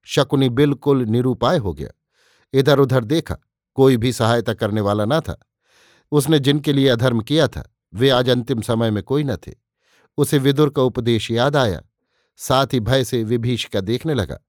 शकुनी 0.08 0.50
बिल्कुल 0.50 1.04
निरूपाय 1.06 1.58
हो 1.58 1.74
गया। 1.74 1.90
इधर 2.54 2.80
उधर 2.80 3.04
देखा, 3.04 3.38
कोई 3.76 3.98
भी 3.98 4.12
सहायता 4.14 4.54
करने 4.54 4.82
वाला 4.82 5.06
न 5.06 5.20
था। 5.20 5.40
उसने 6.12 6.40
जिनके 6.40 6.74
लिए 6.74 6.88
अधर्म 6.88 7.22
किया 7.22 7.48
था, 7.48 7.64
वे 7.94 8.10
आज 8.10 8.30
अंतिम 8.30 8.62
समय 8.62 8.92
में 8.92 9.04
कोई 9.04 9.24
न 9.24 9.36
थे। 9.38 9.54
उसे 10.18 10.38
विदुर 10.38 10.70
का 10.70 10.82
उपदेश 10.82 11.32
याद 11.32 11.56
आया। 11.56 11.82
साथ 12.40 12.68
ही 12.74 12.80
भय 12.80 13.04
से 13.04 13.24
विभीषिका 13.24 13.82
देखने 13.82 14.14
लगा। 14.14 14.40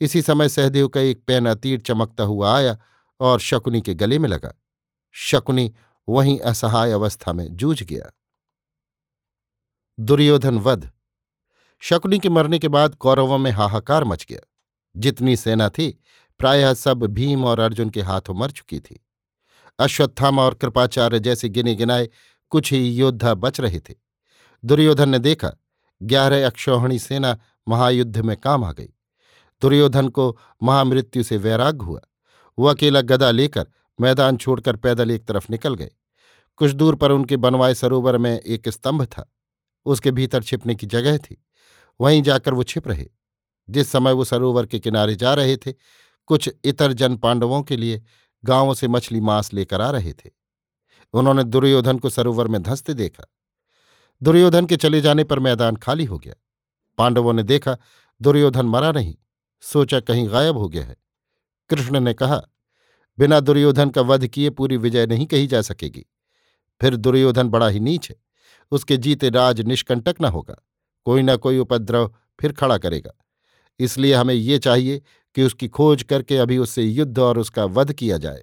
इसी 0.00 0.22
समय 0.22 0.48
सहदेव 0.48 0.88
का 0.88 1.00
एक 1.00 1.22
पैना 1.26 1.54
तीर 1.54 1.80
चमकता 1.80 2.24
हुआ 2.24 2.56
आया 2.56 2.76
और 3.20 3.40
शकुनी 3.40 3.80
के 3.80 3.94
गले 3.94 4.18
में 4.18 4.28
लगा। 4.28 4.54
शकुनी 5.12 5.74
वहीं 6.08 6.38
असहाय 6.38 6.92
अवस्था 6.92 7.32
में 7.32 7.56
जूझ 7.56 7.82
गया। 7.82 8.18
दुर्योधन 10.00 10.58
वध। 10.58 10.90
शकुनी 11.80 12.18
के 12.18 12.28
मरने 12.28 12.58
के 12.58 12.68
बाद 12.68 12.94
कौरवों 12.94 13.38
में 13.38 13.50
हाहाकार 13.50 14.04
मच 14.04 14.26
गया। 14.28 14.40
जितनी 14.96 15.36
सेना 15.36 15.68
थी, 15.68 16.00
प्रायः 16.38 16.74
सब 16.74 17.02
भीम 17.02 17.44
और 17.44 17.60
अर्जुन 17.60 17.90
के 17.90 18.00
हाथों 18.02 18.34
मर 18.34 18.50
चुकी 18.50 18.80
थी। 18.80 19.06
अश्वत्थामा 19.78 20.42
और 20.42 20.54
कृपाचार्य 20.54 21.20
जैसे 21.20 21.48
गिने 21.48 21.74
गिनाए 21.74 22.08
कुछ 22.50 22.72
ही 22.72 22.94
योद्धा 22.94 23.34
बच 23.34 23.60
रहे 23.60 23.80
थे। 23.80 23.94
दुर्योधन 24.64 25.08
ने 25.08 25.18
देखा, 25.18 25.52
ग्यारह 26.02 26.46
अक्षौहणी 26.46 26.98
सेना 26.98 27.38
महायुद्ध 27.68 28.18
में 28.18 28.36
काम 28.36 28.64
आ 28.64 28.72
गई। 28.72 28.88
दुर्योधन 29.62 30.08
को 30.08 30.38
महामृत्यु 30.62 31.22
से 31.22 31.36
वैराग 31.36 31.82
हुआ। 31.82 32.00
वो 32.58 32.66
अकेला 32.66 33.00
गदा 33.00 33.30
लेकर 33.30 33.66
मैदान 34.00 34.36
छोड़कर 34.36 34.76
पैदल 34.76 35.10
एक 35.10 35.26
तरफ़ 35.26 35.46
निकल 35.50 35.74
गए। 35.74 35.90
कुछ 36.56 36.70
दूर 36.70 36.94
पर 36.94 37.10
उनके 37.10 37.36
बनवाए 37.36 37.74
सरोवर 37.74 38.18
में 38.18 38.40
एक 38.40 38.68
स्तंभ 38.68 39.04
था। 39.04 39.32
उसके 39.84 40.10
भीतर 40.10 40.42
छिपने 40.42 40.74
की 40.74 40.86
जगह 40.86 41.18
थी। 41.18 41.44
वहीं 42.00 42.22
जाकर 42.22 42.54
वो 42.54 42.62
छिप 42.62 42.88
रहे। 42.88 43.08
जिस 43.70 43.92
समय 43.92 44.12
वो 44.12 44.24
सरोवर 44.24 44.66
के 44.66 44.78
किनारे 44.78 45.14
जा 45.14 45.34
रहे 45.34 45.56
थे, 45.56 45.72
कुछ 46.26 46.50
इतर 46.64 46.92
जन 46.92 47.16
पांडवों 47.16 47.62
के 47.62 47.76
लिए 47.76 48.02
गाँवों 48.44 48.74
से 48.74 48.88
मछली 48.88 49.20
मांस 49.20 49.54
लेकर 49.54 49.80
आ 49.80 49.90
रहे 49.90 50.12
थे। 50.12 50.30
उन्होंने 51.12 51.44
दुर्योधन 51.44 51.98
को 51.98 52.10
सरोवर 52.10 52.46
में 52.48 52.62
धंसते 52.62 52.94
देखा। 52.94 53.24
दुर्योधन 54.22 54.66
के 54.66 54.76
चले 54.76 55.00
जाने 55.00 55.24
पर 55.24 55.38
मैदान 55.38 55.76
खाली 55.76 56.04
हो 56.04 56.18
गया। 56.18 56.34
पांडवों 56.98 57.32
ने 57.32 57.42
देखा, 57.42 57.76
दुर्योधन 58.22 58.66
मरा 58.66 58.92
नहीं। 58.92 59.16
सोचा 59.60 60.00
कहीं 60.00 60.32
गायब 60.32 60.56
हो 60.56 60.68
गया 60.68 60.84
है। 60.84 61.03
कृष्ण 61.68 62.00
ने 62.00 62.14
कहा, 62.14 62.42
बिना 63.18 63.40
दुर्योधन 63.40 63.90
का 63.90 64.00
वध 64.00 64.26
किए 64.26 64.50
पूरी 64.50 64.76
विजय 64.76 65.06
नहीं 65.06 65.26
कही 65.26 65.46
जा 65.46 65.62
सकेगी। 65.62 66.06
फिर 66.80 66.96
दुर्योधन 66.96 67.48
बड़ा 67.48 67.68
ही 67.68 67.80
नीच 67.80 68.10
है। 68.10 68.16
उसके 68.70 68.96
जीते 68.96 69.30
राज 69.30 69.60
निष्कंटक 69.60 70.14
न 70.20 70.24
होगा। 70.24 70.56
कोई 71.04 71.22
ना 71.22 71.36
कोई 71.36 71.58
उपद्रव 71.58 72.14
फिर 72.40 72.52
खड़ा 72.52 72.78
करेगा। 72.78 73.12
इसलिए 73.78 74.14
हमें 74.14 74.34
ये 74.34 74.58
चाहिए 74.58 75.02
कि 75.34 75.42
उसकी 75.42 75.68
खोज 75.68 76.02
करके 76.02 76.36
अभी 76.36 76.58
उससे 76.58 76.82
युद्ध 76.82 77.18
और 77.18 77.38
उसका 77.38 77.64
वध 77.64 77.92
किया 77.92 78.18
जाए। 78.18 78.42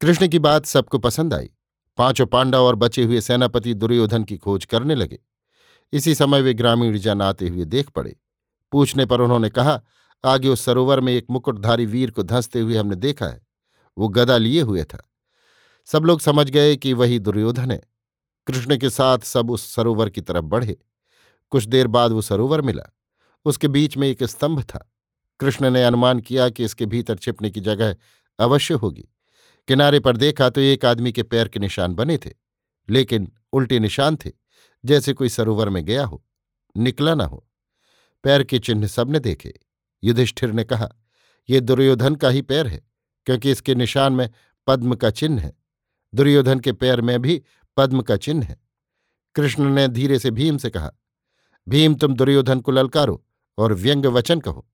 कृष्ण 0.00 0.28
की 0.28 0.38
बात 0.38 0.66
सबको 0.66 0.98
पसंद 0.98 1.34
आई। 1.34 1.50
पाँचों 1.96 2.26
पांडव 2.26 2.58
और 2.58 2.74
बचे 2.74 3.04
हुए 3.04 3.20
सेनापति 3.20 3.74
दुर्योधन 3.74 4.24
की 4.24 4.36
खोज 4.36 4.64
करने 4.64 4.94
लगे। 4.94 5.18
इसी 5.92 6.14
समय 6.14 6.40
वे 6.40 6.54
ग्रामीण 6.54 6.98
जन 6.98 7.22
आते 7.22 7.48
हुए 7.48 7.64
देख 7.64 7.90
पड़े। 7.90 8.16
पूछने 8.72 9.06
पर 9.06 9.20
उन्होंने 9.20 9.50
कहा 9.50 9.82
आगे 10.24 10.48
उस 10.48 10.60
सरोवर 10.60 11.00
में 11.00 11.12
एक 11.12 11.26
मुकुटधारी 11.30 11.86
वीर 11.86 12.10
को 12.10 12.22
धंसते 12.22 12.60
हुए 12.60 12.76
हमने 12.76 12.96
देखा 12.96 13.26
है। 13.26 13.46
वो 13.98 14.08
गदा 14.08 14.36
लिए 14.36 14.60
हुए 14.60 14.84
था। 14.84 15.10
सब 15.84 16.04
लोग 16.04 16.20
समझ 16.20 16.50
गए 16.50 16.76
कि 16.76 16.92
वही 16.92 17.18
दुर्योधन 17.18 17.70
है। 17.70 17.82
कृष्ण 18.46 18.76
के 18.76 18.90
साथ 18.90 19.18
सब 19.18 19.50
उस 19.50 19.74
सरोवर 19.74 20.10
की 20.10 20.20
तरफ़ 20.20 20.44
बढ़े। 20.44 20.76
कुछ 21.50 21.64
देर 21.64 21.86
बाद 21.86 22.12
वो 22.12 22.22
सरोवर 22.22 22.60
मिला। 22.60 22.96
उसके 23.44 23.68
बीच 23.68 23.96
में 23.96 24.08
एक 24.08 24.24
स्तंभ 24.24 24.62
था। 24.62 24.92
कृष्ण 25.40 25.70
ने 25.70 25.84
अनुमान 25.84 26.20
किया 26.20 26.48
कि 26.48 26.64
इसके 26.64 26.86
भीतर 26.86 27.16
छिपने 27.16 27.50
की 27.50 27.60
जगह 27.60 27.96
अवश्य 28.38 28.74
होगी। 28.74 29.08
किनारे 29.68 30.00
पर 30.00 30.16
देखा 30.16 30.50
तो 30.50 30.60
एक 30.60 30.84
आदमी 30.84 31.12
के 31.12 31.22
पैर 31.22 31.48
के 31.48 31.60
निशान 31.60 31.94
बने 31.94 32.18
थे, 32.18 32.30
लेकिन 32.90 33.32
उल्टे 33.52 33.78
निशान 33.78 34.16
थे, 34.16 34.30
जैसे 34.84 35.12
कोई 35.12 35.28
सरोवर 35.28 35.68
में 35.68 35.84
गया 35.84 36.04
हो। 36.04 36.24
निकला 36.76 37.14
न 37.14 37.20
हो। 37.20 37.48
पैर 38.24 38.44
के 38.44 38.58
चिन्ह 38.58 38.86
सबने 38.86 39.18
देखे। 39.18 39.60
युधिष्ठिर 40.06 40.52
ने 40.52 40.64
कहा, 40.64 40.88
ये 41.48 41.60
दुर्योधन 41.60 42.14
का 42.14 42.28
ही 42.28 42.42
पैर 42.42 42.66
है, 42.66 42.82
क्योंकि 43.26 43.50
इसके 43.50 43.74
निशान 43.74 44.12
में 44.12 44.28
पद्म 44.66 44.94
का 44.94 45.10
चिन्ह 45.10 45.42
है। 45.42 45.52
दुर्योधन 46.12 46.60
के 46.60 46.72
पैर 46.72 47.00
में 47.00 47.20
भी 47.22 47.42
पद्म 47.76 48.02
का 48.02 48.16
चिन्ह 48.16 48.46
है। 48.46 48.60
कृष्ण 49.34 49.64
ने 49.64 49.86
धीरे 49.88 50.18
से 50.18 50.30
भीम 50.30 50.58
से 50.58 50.70
कहा, 50.70 50.92
भीम, 51.66 51.94
तुम 51.94 52.14
दुर्योधन 52.14 52.60
को 52.60 52.72
ललकारो 52.72 53.22
और 53.58 53.72
व्यंग्य 53.72 54.08
वचन 54.08 54.40
कहो। 54.40 54.66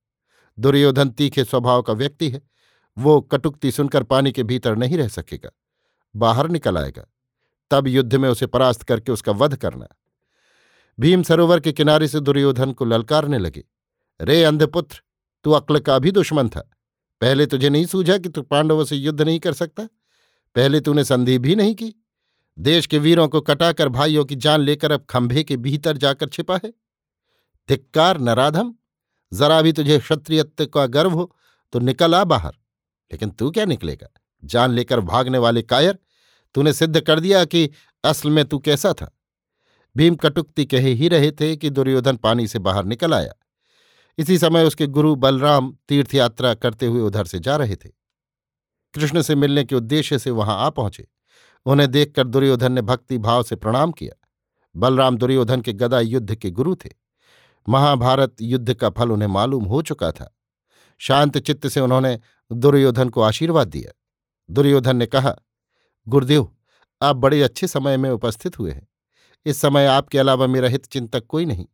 दुर्योधन 0.58 1.10
तीखे 1.10 1.44
स्वभाव 1.44 1.82
का 1.82 1.92
व्यक्ति 1.92 2.30
है, 2.30 2.40
वो 2.96 3.20
कटुक्ति 3.20 3.70
सुनकर 3.72 4.02
पानी 4.02 4.32
के 4.32 4.42
भीतर 4.42 4.76
नहीं 4.76 4.96
रह 4.98 5.08
सकेगा, 5.08 5.50
बाहर 6.14 6.48
निकल 6.48 6.78
आएगा। 6.78 7.06
तब 7.70 7.88
युद्ध 7.88 8.14
में 8.14 8.28
उसे 8.28 8.46
परास्त 8.46 8.82
करके 8.82 9.12
उसका 9.12 9.32
वध 9.32 9.56
करना। 9.56 9.86
भीम 10.98 11.22
सरोवर 11.22 11.60
के 11.60 11.72
किनारे 11.72 12.08
से 12.08 12.20
दुर्योधन 12.20 12.72
को 12.72 12.84
ललकारने 12.84 13.38
लगे, 13.38 13.64
रे 14.20 14.42
अंधपुत्र 14.44 15.02
तू 15.44 15.50
अक्ल 15.50 15.78
का 15.78 15.98
भी 15.98 16.10
दुश्मन 16.10 16.48
था। 16.48 16.70
पहले 17.20 17.46
तुझे 17.46 17.70
नहीं 17.70 17.86
सूझा 17.86 18.18
कि 18.18 18.28
तू 18.28 18.42
पांडवों 18.42 18.84
से 18.84 18.96
युद्ध 18.96 19.22
नहीं 19.22 19.40
कर 19.40 19.52
सकता। 19.52 19.84
पहले 20.54 20.80
तूने 20.80 21.04
संधि 21.04 21.38
भी 21.38 21.54
नहीं 21.54 21.74
की। 21.74 21.94
देश 22.58 22.86
के 22.86 22.98
वीरों 22.98 23.28
को 23.28 23.40
कटाकर 23.40 23.88
भाइयों 23.88 24.24
की 24.24 24.36
जान 24.36 24.60
लेकर 24.60 24.92
अब 24.92 25.06
खंभे 25.10 25.42
के 25.42 25.56
भीतर 25.56 25.96
जाकर 25.96 26.28
छिपा 26.28 26.60
है। 26.64 26.72
धिक्कार 27.68 28.18
नराधम, 28.18 28.74
जरा 29.32 29.62
भी 29.62 29.72
तुझे 29.72 29.98
क्षत्रियत्व 29.98 30.66
का 30.66 30.86
गर्व 30.86 31.10
हो 31.10 31.36
तो 31.72 31.78
निकल 31.78 32.14
आ 32.14 32.24
बाहर। 32.24 32.52
लेकिन 33.12 33.30
तू 33.30 33.50
क्या 33.50 33.64
निकलेगा? 33.64 34.08
जान 34.44 34.70
लेकर 34.70 35.00
भागने 35.00 35.38
वाले 35.38 35.62
कायर, 35.62 35.98
तूने 36.54 36.72
सिद्ध 36.72 37.00
कर 37.00 37.20
दिया 37.20 37.44
कि 37.44 37.70
असल 38.04 38.30
में 38.30 38.44
तू 38.44 38.58
कैसा 38.58 38.92
था। 38.92 39.18
भीम 39.96 40.14
कटुक्ति 40.14 40.64
कहे 40.64 40.90
ही 40.90 41.08
रहे 41.08 41.32
थे 41.32 41.56
कि 41.56 41.70
दुर्योधन 41.70 42.16
पानी 42.16 42.48
से 42.48 42.58
बाहर 42.58 42.84
निकल 42.84 43.14
आया। 43.14 43.32
इसी 44.18 44.38
समय 44.38 44.64
उसके 44.64 44.86
गुरु 44.86 45.14
बलराम 45.14 45.76
तीर्थयात्रा 45.88 46.54
करते 46.54 46.86
हुए 46.86 47.00
उधर 47.00 47.24
से 47.24 47.38
जा 47.38 47.56
रहे 47.56 47.76
थे। 47.76 47.88
कृष्ण 48.94 49.22
से 49.22 49.34
मिलने 49.34 49.64
के 49.64 49.74
उद्देश्य 49.74 50.18
से 50.18 50.30
वहाँ 50.30 50.58
आ 50.58 50.70
पहुँचे। 50.70 51.08
उन्हें 51.66 51.90
देखकर 51.90 52.26
दुर्योधन 52.26 52.72
ने 52.72 52.82
भक्ति 52.82 53.18
भाव 53.18 53.42
से 53.42 53.56
प्रणाम 53.56 53.92
किया। 53.92 54.26
बलराम 54.76 55.16
दुर्योधन 55.16 55.60
के 55.60 55.72
गदा 55.72 56.00
युद्ध 56.00 56.34
के 56.34 56.50
गुरु 56.50 56.74
थे। 56.74 56.90
महाभारत 57.68 58.36
युद्ध 58.40 58.74
का 58.74 58.90
फल 58.90 59.10
उन्हें 59.10 59.28
मालूम 59.28 59.64
हो 59.64 59.82
चुका 59.82 60.12
था। 60.12 60.38
शांत 60.98 61.38
चित्त 61.38 61.68
से 61.68 61.80
उन्होंने 61.80 62.20
दुर्योधन 62.52 63.08
को 63.08 63.20
आशीर्वाद 63.20 63.68
दिया। 63.68 63.92
दुर्योधन 64.50 64.96
ने 64.96 65.06
कहा, 65.06 65.36
गुरुदेव, 66.08 66.56
आप 67.02 67.16
बड़े 67.16 67.42
अच्छे 67.42 67.66
समय 67.66 67.96
में 67.96 68.10
उपस्थित 68.10 68.58
हुए 68.58 68.72
हैं। 68.72 68.88
इस 69.46 69.56
समय 69.56 69.86
आपके 69.86 70.18
अलावा 70.18 70.46
मेरा 70.46 70.68
हित 70.68 70.86
चिंतक 70.86 71.26
कोई 71.26 71.44
नहीं। 71.46 71.66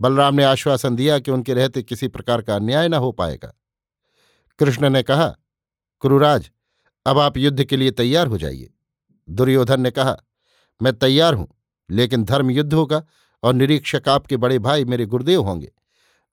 बलराम 0.00 0.34
ने 0.34 0.44
आश्वासन 0.44 0.96
दिया 0.96 1.18
कि 1.18 1.30
उनके 1.30 1.54
रहते 1.54 1.82
किसी 1.82 2.08
प्रकार 2.08 2.42
का 2.42 2.54
अन्याय 2.54 2.88
न 2.88 2.94
हो 2.94 3.12
पाएगा। 3.12 3.54
कृष्ण 4.58 4.90
ने 4.90 5.02
कहा, 5.02 5.28
क्रुराज, 6.00 6.50
अब 7.06 7.18
आप 7.18 7.36
युद्ध 7.36 7.64
के 7.64 7.76
लिए 7.76 7.90
तैयार 7.90 8.26
हो 8.26 8.38
जाइए। 8.38 8.70
दुर्योधन 9.30 9.80
ने 9.80 9.90
कहा, 9.90 10.16
मैं 10.82 10.98
तैयार 10.98 11.34
हूँ, 11.34 11.48
लेकिन 11.90 12.24
धर्म 12.24 12.50
युद्ध 12.50 12.74
होगा 12.74 13.02
और 13.42 13.54
निरीक्षक 13.54 14.08
आपके 14.08 14.36
बड़े 14.36 14.58
भाई 14.58 14.84
मेरे 14.84 15.06
गुरुदेव 15.06 15.42
होंगे। 15.42 15.72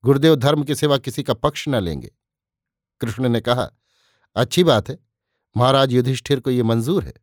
गुरुदेव 0.03 0.35
धर्म 0.35 0.63
के 0.63 0.75
सिवा 0.75 0.97
किसी 0.97 1.23
का 1.23 1.33
पक्ष 1.33 1.67
न 1.67 1.75
लेंगे। 1.75 2.11
कृष्ण 3.01 3.29
ने 3.29 3.41
कहा, 3.41 3.71
अच्छी 4.35 4.63
बात 4.63 4.89
है, 4.89 4.99
महाराज 5.57 5.93
युधिष्ठिर 5.93 6.39
को 6.39 6.51
ये 6.51 6.63
मंजूर 6.63 7.03
है। 7.03 7.13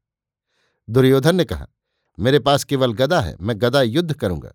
दुर्योधन 0.90 1.36
ने 1.36 1.44
कहा, 1.44 1.66
मेरे 2.18 2.38
पास 2.38 2.64
केवल 2.64 2.92
गदा 2.92 3.20
है, 3.20 3.36
मैं 3.40 3.60
गदा 3.60 3.82
युद्ध 3.82 4.14
करूँगा। 4.14 4.52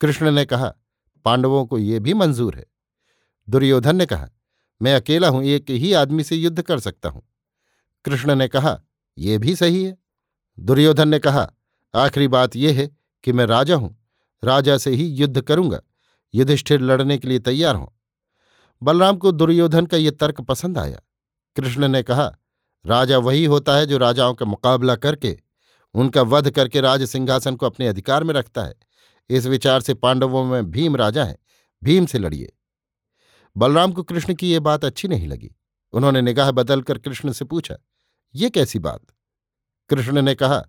कृष्ण 0.00 0.30
ने 0.30 0.44
कहा 0.44 0.74
पांडवों 1.24 1.64
को 1.66 1.78
ये 1.78 2.00
भी 2.00 2.14
मंजूर 2.14 2.54
है। 2.54 2.66
दुर्योधन 3.48 3.96
ने 3.96 4.06
कहा, 4.06 4.28
मैं 4.80 4.94
अकेला 4.94 5.28
हूँ, 5.28 5.44
एक 5.44 5.70
ही 5.70 5.92
आदमी 5.92 6.24
से 6.24 6.36
युद्ध 6.36 6.62
कर 6.62 6.80
सकता 6.80 7.08
हूँ। 7.08 7.22
कृष्ण 8.04 8.34
ने 8.34 8.48
कहा 8.48 8.80
यह 9.18 9.38
भी 9.38 9.56
सही 9.56 9.84
है। 9.84 9.96
दुर्योधन 10.58 11.08
ने 11.08 11.18
कहा, 11.18 11.50
आखिरी 11.94 12.28
बात 12.28 12.56
यह 12.56 12.76
है 12.76 12.90
कि 13.24 13.32
मैं 13.32 13.46
राजा 13.46 13.76
हूँ, 13.76 13.96
राजा 14.44 14.78
से 14.78 14.90
ही 14.90 15.06
युद्ध 15.06 15.40
करूँगा, 15.40 15.80
युधिष्ठिर 16.34 16.80
लड़ने 16.80 17.18
के 17.18 17.28
लिए 17.28 17.38
तैयार 17.38 17.74
हों। 17.74 17.86
बलराम 18.82 19.16
को 19.16 19.32
दुर्योधन 19.32 19.86
का 19.86 19.96
यह 19.96 20.10
तर्क 20.10 20.40
पसंद 20.40 20.78
आया। 20.78 21.00
कृष्ण 21.56 21.88
ने 21.88 22.02
कहा, 22.02 22.32
राजा 22.86 23.18
वही 23.18 23.44
होता 23.44 23.76
है 23.76 23.86
जो 23.86 23.98
राजाओं 23.98 24.34
का 24.34 24.46
मुकाबला 24.46 24.96
करके, 24.96 25.38
उनका 25.94 26.22
वध 26.22 26.50
करके 26.50 26.80
राज 26.80 27.02
सिंहासन 27.02 27.56
को 27.56 27.66
अपने 27.66 27.88
अधिकार 27.88 28.24
में 28.24 28.34
रखता 28.34 28.64
है। 28.64 28.74
इस 29.30 29.46
विचार 29.46 29.80
से 29.80 29.94
पांडवों 29.94 30.44
में 30.44 30.70
भीम 30.70 30.96
राजा 30.96 31.24
है, 31.24 31.38
भीम 31.82 32.06
से 32.06 32.18
लड़िए। 32.18 32.52
बलराम 33.56 33.92
को 33.92 34.02
कृष्ण 34.02 34.34
की 34.34 34.52
यह 34.52 34.60
बात 34.60 34.84
अच्छी 34.84 35.08
नहीं 35.08 35.28
लगी। 35.28 35.50
उन्होंने 35.92 36.22
निगाह 36.22 36.50
बदलकर 36.50 36.98
कृष्ण 36.98 37.32
से 37.32 37.44
पूछा, 37.44 37.76
ये 38.34 38.50
कैसी 38.50 38.78
बात? 38.78 39.00
कृष्ण 39.90 40.22
ने 40.22 40.34
कहा, 40.34 40.62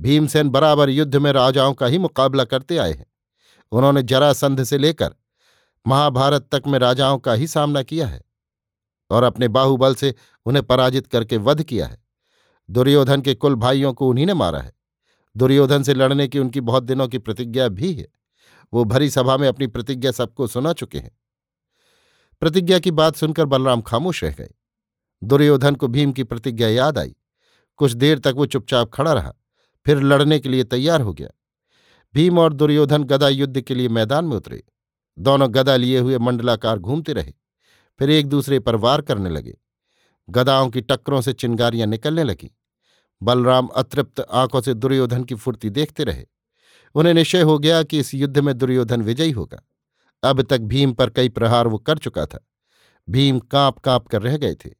भीमसेन 0.00 0.48
बराबर 0.48 0.90
युद्ध 0.90 1.16
में 1.16 1.32
राजाओं 1.32 1.74
का 1.74 1.86
ही 1.86 1.98
मुकाबला 1.98 2.44
करते 2.44 2.76
आए 2.76 2.92
हैं। 2.92 3.06
उन्होंने 3.72 4.02
जरासंध 4.02 4.62
से 4.64 4.78
लेकर 4.78 5.14
महाभारत 5.86 6.48
तक 6.52 6.62
में 6.66 6.78
राजाओं 6.78 7.18
का 7.18 7.32
ही 7.32 7.46
सामना 7.46 7.82
किया 7.82 8.06
है 8.06 8.22
और 9.10 9.22
अपने 9.22 9.48
बाहुबल 9.48 9.94
से 9.94 10.14
उन्हें 10.46 10.64
पराजित 10.66 11.06
करके 11.06 11.36
वध 11.36 11.62
किया 11.62 11.86
है। 11.86 12.02
दुर्योधन 12.70 13.20
के 13.20 13.34
कुल 13.34 13.54
भाइयों 13.54 13.92
को 13.92 14.08
उन्हीं 14.08 14.26
ने 14.26 14.34
मारा 14.34 14.60
है। 14.60 14.72
दुर्योधन 15.36 15.82
से 15.82 15.94
लड़ने 15.94 16.28
की 16.28 16.38
उनकी 16.38 16.60
बहुत 16.60 16.82
दिनों 16.82 17.08
की 17.08 17.18
प्रतिज्ञा 17.18 17.68
भी 17.68 17.92
है। 17.92 18.08
वो 18.72 18.84
भरी 18.84 19.10
सभा 19.10 19.36
में 19.36 19.48
अपनी 19.48 19.66
प्रतिज्ञा 19.66 20.10
सबको 20.10 20.46
सुना 20.46 20.72
चुके 20.72 20.98
हैं। 20.98 21.18
प्रतिज्ञा 22.40 22.78
की 22.78 22.90
बात 22.90 23.16
सुनकर 23.16 23.44
बलराम 23.44 23.80
खामोश 23.80 24.24
रह 24.24 24.32
गए। 24.32 24.50
दुर्योधन 25.24 25.74
को 25.74 25.88
भीम 25.88 26.12
की 26.12 26.24
प्रतिज्ञा 26.24 26.68
याद 26.68 26.98
आई। 26.98 27.16
कुछ 27.76 27.92
देर 27.92 28.18
तक 28.18 28.34
वो 28.36 28.46
चुपचाप 28.46 28.90
खड़ा 28.94 29.12
रहा। 29.12 29.34
फिर 29.86 30.02
लड़ने 30.02 30.38
के 30.38 30.48
लिए 30.48 30.64
तैयार 30.64 31.00
हो 31.00 31.12
गया। 31.12 31.28
भीम 32.14 32.38
और 32.38 32.52
दुर्योधन 32.52 33.04
गदा 33.04 33.28
युद्ध 33.28 33.60
के 33.60 33.74
लिए 33.74 33.88
मैदान 33.88 34.24
में 34.24 34.36
उतरे। 34.36 34.62
दोनों 35.18 35.54
गदा 35.54 35.76
लिए 35.76 35.98
हुए 35.98 36.18
मंडलाकार 36.18 36.78
घूमते 36.78 37.12
रहे। 37.12 37.32
फिर 37.98 38.10
एक 38.10 38.26
दूसरे 38.26 38.60
पर 38.60 38.76
वार 38.76 39.00
करने 39.00 39.30
लगे। 39.30 39.58
गदाओं 40.30 40.70
की 40.70 40.80
टक्करों 40.80 41.20
से 41.20 41.32
चिंगारियाँ 41.32 41.86
निकलने 41.86 42.24
लगीं। 42.24 42.48
बलराम 43.22 43.66
अतृप्त 43.66 44.20
आँखों 44.20 44.60
से 44.60 44.74
दुर्योधन 44.74 45.24
की 45.24 45.34
फुर्ती 45.34 45.70
देखते 45.70 46.04
रहे। 46.04 46.26
उन्हें 46.94 47.14
निश्चय 47.14 47.40
हो 47.40 47.58
गया 47.58 47.82
कि 47.82 47.98
इस 47.98 48.14
युद्ध 48.14 48.38
में 48.38 48.58
दुर्योधन 48.58 49.02
विजयी 49.02 49.30
होगा। 49.30 49.62
अब 50.22 50.42
तक 50.42 50.58
भीम 50.58 50.92
पर 50.92 51.10
कई 51.10 51.28
प्रहार 51.28 51.66
वो 51.66 51.78
कर 51.78 51.98
चुका 51.98 52.26
था। 52.26 52.46
भीम 53.08 53.38
काँप 53.38 53.78
काँप 53.78 54.08
कर 54.08 54.22
रह 54.22 54.36
गए 54.36 54.54
थे। 54.54 54.70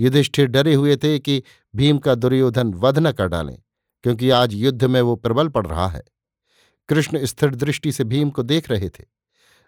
युधिष्ठिर 0.00 0.46
डरे 0.46 0.74
हुए 0.74 0.96
थे 0.96 1.18
कि 1.18 1.42
भीम 1.74 1.98
का 1.98 2.14
दुर्योधन 2.14 2.74
वध 2.74 2.98
न 2.98 3.12
कर 3.12 3.28
डालें, 3.28 3.58
क्योंकि 4.02 4.30
आज 4.30 4.54
युद्ध 4.54 4.84
में 4.84 5.00
वो 5.00 5.16
प्रबल 5.16 5.48
पड़ 5.48 5.66
रहा 5.66 5.88
है। 5.88 6.02
कृष्ण 6.88 7.24
स्थिर 7.24 7.54
दृष्टि 7.54 7.92
से 7.92 8.04
भीम 8.04 8.30
को 8.30 8.42
देख 8.42 8.70
रहे 8.70 8.88
थे। 8.88 9.04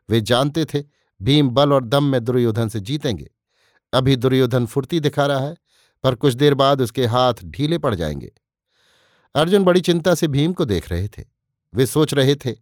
वे 0.09 0.21
जानते 0.21 0.65
थे, 0.65 0.85
भीम 1.23 1.51
बल 1.51 1.73
और 1.73 1.85
दम 1.85 2.05
में 2.05 2.25
दुर्योधन 2.25 2.69
से 2.69 2.81
जीतेंगे। 2.81 3.31
अभी 3.93 4.17
दुर्योधन 4.17 4.67
फुर्ती 4.67 5.01
दिखा 5.01 5.27
रहा 5.27 5.39
है। 5.39 5.57
पर 6.03 6.15
कुछ 6.15 6.35
देर 6.35 6.55
बाद 6.55 6.81
उसके 6.81 7.07
हाथ 7.07 7.35
ढीले 7.45 7.79
पड़ 7.79 7.95
जाएँगे। 7.95 8.33
अर्जुन 9.35 9.65
बड़ी 9.65 9.81
चिंता 9.81 10.15
से 10.15 10.29
भीम 10.29 10.53
को 10.53 10.65
देख 10.65 10.91
रहे 10.91 11.09
थे। 11.09 11.25
वे 11.75 11.87
सोच 11.87 12.15
रहे 12.15 12.35
थे, 12.35 12.55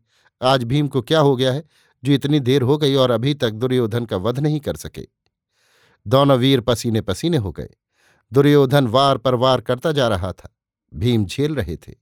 आज 0.42 0.64
भीम 0.64 0.88
को 0.88 1.03
क्या 1.03 1.20
हो 1.20 1.37
गया 1.37 1.53
है 1.53 1.64
जो 2.05 2.12
इतनी 2.12 2.40
देर 2.40 2.62
हो 2.62 2.79
गई 2.79 2.94
और 2.94 3.11
अभी 3.11 3.35
तक 3.35 3.51
दुर्योधन 3.51 4.05
का 4.05 4.16
वध 4.16 4.38
नहीं 4.38 4.61
कर 4.61 4.77
सके। 4.77 5.07
दोनों 6.07 6.38
वीर 6.38 6.61
पसीने 6.61 7.01
पसीने 7.01 7.37
हो 7.37 7.53
गए। 7.53 7.68
दुर्योधन 8.33 8.87
वार 8.87 9.18
पर 9.18 9.35
वार 9.35 9.61
करता 9.61 9.92
जा 9.92 10.09
रहा 10.09 10.33
था। 10.33 10.57
भीम 10.94 11.25
झेल 11.25 11.55
रहे 11.55 11.77
थे। 11.77 11.94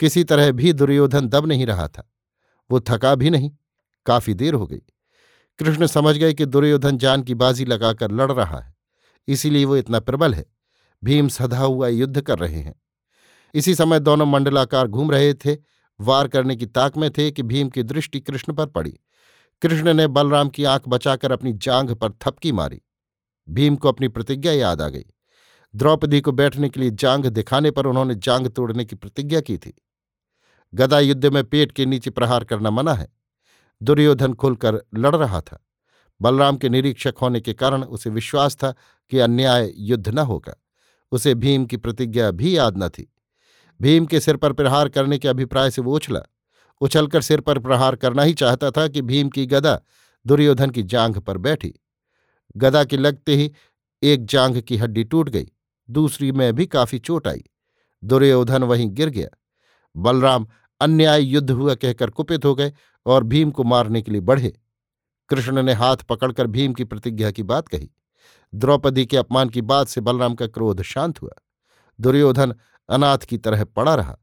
किसी 0.00 0.24
तरह 0.24 0.52
भी 0.52 0.72
दुर्योधन 0.72 1.28
दब 1.28 1.46
नहीं 1.46 1.66
रहा 1.66 1.88
था। 1.88 2.12
वो 2.70 2.80
थका 2.80 3.14
भी 3.14 3.30
नहीं। 3.30 3.50
काफ़ी 4.06 4.34
देर 4.34 4.54
हो 4.54 4.66
गई। 4.66 4.80
कृष्ण 5.58 5.86
समझ 5.86 6.16
गए 6.16 6.34
कि 6.34 6.46
दुर्योधन 6.46 6.98
जान 6.98 7.22
की 7.22 7.34
बाजी 7.34 7.64
लगाकर 7.64 8.10
लड़ 8.10 8.32
रहा 8.32 8.58
है। 8.58 8.77
इसीलिए 9.28 9.64
वो 9.64 9.76
इतना 9.76 10.00
प्रबल 10.00 10.34
है। 10.34 10.46
भीम 11.04 11.28
सधा 11.28 11.58
हुआ 11.58 11.88
युद्ध 11.88 12.20
कर 12.20 12.38
रहे 12.38 12.60
हैं। 12.60 12.82
इसी 13.54 13.74
समय 13.74 14.00
दोनों 14.00 14.26
मंडलाकार 14.26 14.86
घूम 14.86 15.10
रहे 15.10 15.34
थे। 15.34 15.56
वार 16.00 16.28
करने 16.28 16.56
की 16.56 16.66
ताक 16.66 16.96
में 16.96 17.10
थे 17.10 17.30
कि 17.30 17.42
भीम 17.42 17.68
की 17.68 17.82
दृष्टि 17.82 18.20
कृष्ण 18.20 18.52
पर 18.52 18.66
पड़ी। 18.66 18.98
कृष्ण 19.62 19.94
ने 19.94 20.06
बलराम 20.06 20.48
की 20.48 20.64
आँख 20.64 20.82
बचाकर 20.88 21.32
अपनी 21.32 21.52
जांघ 21.52 21.94
पर 21.94 22.12
थपकी 22.12 22.52
मारी। 22.52 22.82
भीम 23.50 23.76
को 23.76 23.88
अपनी 23.88 24.08
प्रतिज्ञा 24.08 24.52
याद 24.52 24.82
आ 24.82 24.88
गई। 24.88 25.04
द्रौपदी 25.74 26.20
को 26.20 26.32
बैठने 26.32 26.68
के 26.68 26.80
लिए 26.80 26.90
जांघ 26.90 27.26
दिखाने 27.26 27.70
पर 27.70 27.86
उन्होंने 27.86 28.14
जांघ 28.14 28.48
तोड़ने 28.48 28.84
की 28.84 28.96
प्रतिज्ञा 28.96 29.40
की 29.40 29.58
थी। 29.58 29.82
गदा 30.74 31.00
युद्ध 31.00 31.26
में 31.26 31.44
पेट 31.44 31.72
के 31.72 31.86
नीचे 31.86 32.10
प्रहार 32.10 32.44
करना 32.44 32.70
मना 32.70 32.94
है। 32.94 33.08
दुर्योधन 33.82 34.34
खुलकर 34.34 34.74
लड़ 34.94 35.16
रहा 35.16 35.40
था। 35.40 35.67
बलराम 36.22 36.56
के 36.56 36.68
निरीक्षक 36.68 37.14
होने 37.22 37.40
के 37.40 37.52
कारण 37.52 37.82
उसे 37.82 38.10
विश्वास 38.10 38.56
था 38.56 38.74
कि 39.10 39.18
अन्याय 39.18 39.72
युद्ध 39.76 40.08
न 40.08 40.18
होगा। 40.18 40.54
उसे 41.12 41.34
भीम 41.34 41.66
की 41.66 41.76
प्रतिज्ञा 41.76 42.30
भी 42.30 42.56
याद 42.56 42.78
न 42.78 42.88
थी। 42.88 43.12
भीम 43.80 44.06
के 44.06 44.20
सिर 44.20 44.36
पर 44.36 44.52
प्रहार 44.52 44.88
करने 44.88 45.18
के 45.18 45.28
अभिप्राय 45.28 45.70
से 45.70 45.82
वो 45.82 45.94
उछला। 45.96 46.20
उछलकर 46.80 47.20
सिर 47.20 47.40
पर 47.40 47.58
प्रहार 47.58 47.96
करना 47.96 48.22
ही 48.22 48.34
चाहता 48.34 48.70
था 48.70 48.88
कि 48.88 49.02
भीम 49.02 49.28
की 49.28 49.46
गदा 49.46 49.80
दुर्योधन 50.26 50.70
की 50.70 50.82
जांघ 50.82 51.18
पर 51.18 51.38
बैठी। 51.38 51.74
गदा 52.56 52.84
के 52.84 52.96
लगते 52.96 53.36
ही 53.36 53.52
एक 54.02 54.26
जांघ 54.26 54.60
की 54.60 54.76
हड्डी 54.76 55.04
टूट 55.04 55.28
गई, 55.28 55.48
दूसरी 55.90 56.32
में 56.32 56.52
भी 56.54 56.66
काफ़ी 56.66 56.98
चोट 56.98 57.28
आई। 57.28 57.44
दुर्योधन 58.04 58.64
वहीं 58.64 58.88
गिर 58.90 59.08
गया। 59.08 59.28
बलराम 59.96 60.46
अन्याय 60.80 61.22
युद्ध 61.22 61.50
हुआ 61.50 61.74
कहकर 61.74 62.10
कुपित 62.10 62.44
हो 62.44 62.54
गए 62.54 62.72
और 63.06 63.24
भीम 63.24 63.50
को 63.50 63.64
मारने 63.64 64.02
के 64.02 64.12
लिए 64.12 64.20
बढ़े। 64.20 64.60
कृष्ण 65.28 65.62
ने 65.62 65.72
हाथ 65.72 65.96
पकड़कर 65.96 66.46
भीम 66.46 66.72
की 66.72 66.84
प्रतिज्ञा 66.84 67.30
की 67.30 67.42
बात 67.42 67.68
कही। 67.68 67.90
द्रौपदी 68.54 69.06
के 69.06 69.16
अपमान 69.16 69.48
की 69.48 69.62
बात 69.62 69.88
से 69.88 70.00
बलराम 70.00 70.34
का 70.34 70.46
क्रोध 70.46 70.82
शांत 70.82 71.22
हुआ। 71.22 71.32
दुर्योधन 72.00 72.54
अनाथ 72.88 73.18
की 73.18 73.38
तरह 73.38 73.64
पड़ा 73.64 73.94
रहा। 73.94 74.16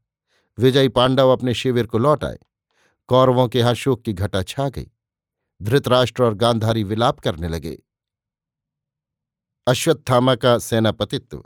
विजयी 0.58 0.88
पांडव 0.88 1.28
अपने 1.28 1.54
शिविर 1.54 1.86
को 1.86 1.98
लौट 1.98 2.24
आए। 2.24 2.38
कौरवों 3.06 3.48
के 3.48 3.58
यहाँ 3.58 3.74
शोक 3.74 4.02
की 4.02 4.12
घटा 4.12 4.42
छा 4.42 4.68
गई। 4.68 4.90
धृतराष्ट्र 5.62 6.22
और 6.22 6.34
गांधारी 6.34 6.84
विलाप 6.84 7.20
करने 7.20 7.48
लगे। 7.48 7.82
अश्वत्थामा 9.66 10.34
का 10.34 10.58
सेनापतित्व। 10.58 11.42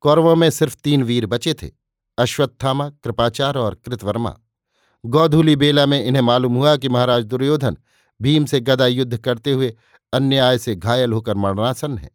कौरवों 0.00 0.36
में 0.36 0.50
सिर्फ़ 0.50 0.76
तीन 0.76 1.02
वीर 1.02 1.26
बचे 1.26 1.54
थे। 1.54 1.70
अश्वत्थामा 2.18 2.90
कृपाचार 2.90 3.56
और 3.56 3.74
कृतवर्मा। 3.74 4.38
गौधूली 5.06 5.56
बेला 5.56 5.86
में 5.86 6.04
इन्हें 6.04 6.22
मालूम 6.22 6.54
हुआ 6.54 6.76
कि 6.76 6.88
महाराज 6.88 7.24
दुर्योधन 7.24 7.76
भीम 8.22 8.44
से 8.44 8.60
गदा 8.60 8.86
युद्ध 8.86 9.16
करते 9.16 9.52
हुए 9.52 9.76
अन्याय 10.12 10.58
से 10.58 10.74
घायल 10.74 11.12
होकर 11.12 11.34
मरणासन 11.34 11.98
है। 11.98 12.10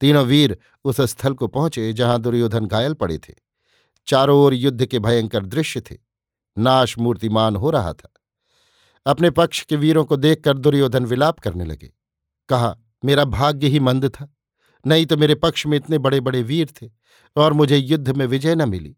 तीनों 0.00 0.26
वीर 0.26 0.58
उस 0.84 1.00
स्थल 1.00 1.34
को 1.34 1.46
पहुँचे 1.46 1.92
जहाँ 1.92 2.20
दुर्योधन 2.20 2.66
घायल 2.66 2.94
पड़े 2.94 3.18
थे। 3.18 3.34
चारों 4.06 4.38
ओर 4.38 4.54
युद्ध 4.54 4.86
के 4.86 4.98
भयंकर 4.98 5.46
दृश्य 5.46 5.80
थे। 5.80 5.96
नाश 6.58 6.98
मूर्तिमान 6.98 7.56
हो 7.56 7.70
रहा 7.70 7.92
था। 7.92 8.12
अपने 9.06 9.30
पक्ष 9.30 9.62
के 9.62 9.76
वीरों 9.76 10.04
को 10.04 10.16
देखकर 10.16 10.58
दुर्योधन 10.58 11.04
विलाप 11.04 11.38
करने 11.38 11.64
लगे। 11.64 11.92
कहा, 12.48 12.78
मेरा 13.04 13.24
भाग्य 13.24 13.66
ही 13.66 13.80
मंद 13.80 14.08
था। 14.08 14.34
नहीं 14.86 15.06
तो 15.06 15.16
मेरे 15.16 15.34
पक्ष 15.34 15.66
में 15.66 15.76
इतने 15.76 15.98
बड़े 15.98 16.20
बड़े 16.20 16.42
वीर 16.42 16.72
थे 16.82 16.90
और 17.36 17.52
मुझे 17.52 17.76
युद्ध 17.76 18.10
में 18.10 18.26
विजय 18.26 18.54
न 18.54 18.68
मिली। 18.68 18.96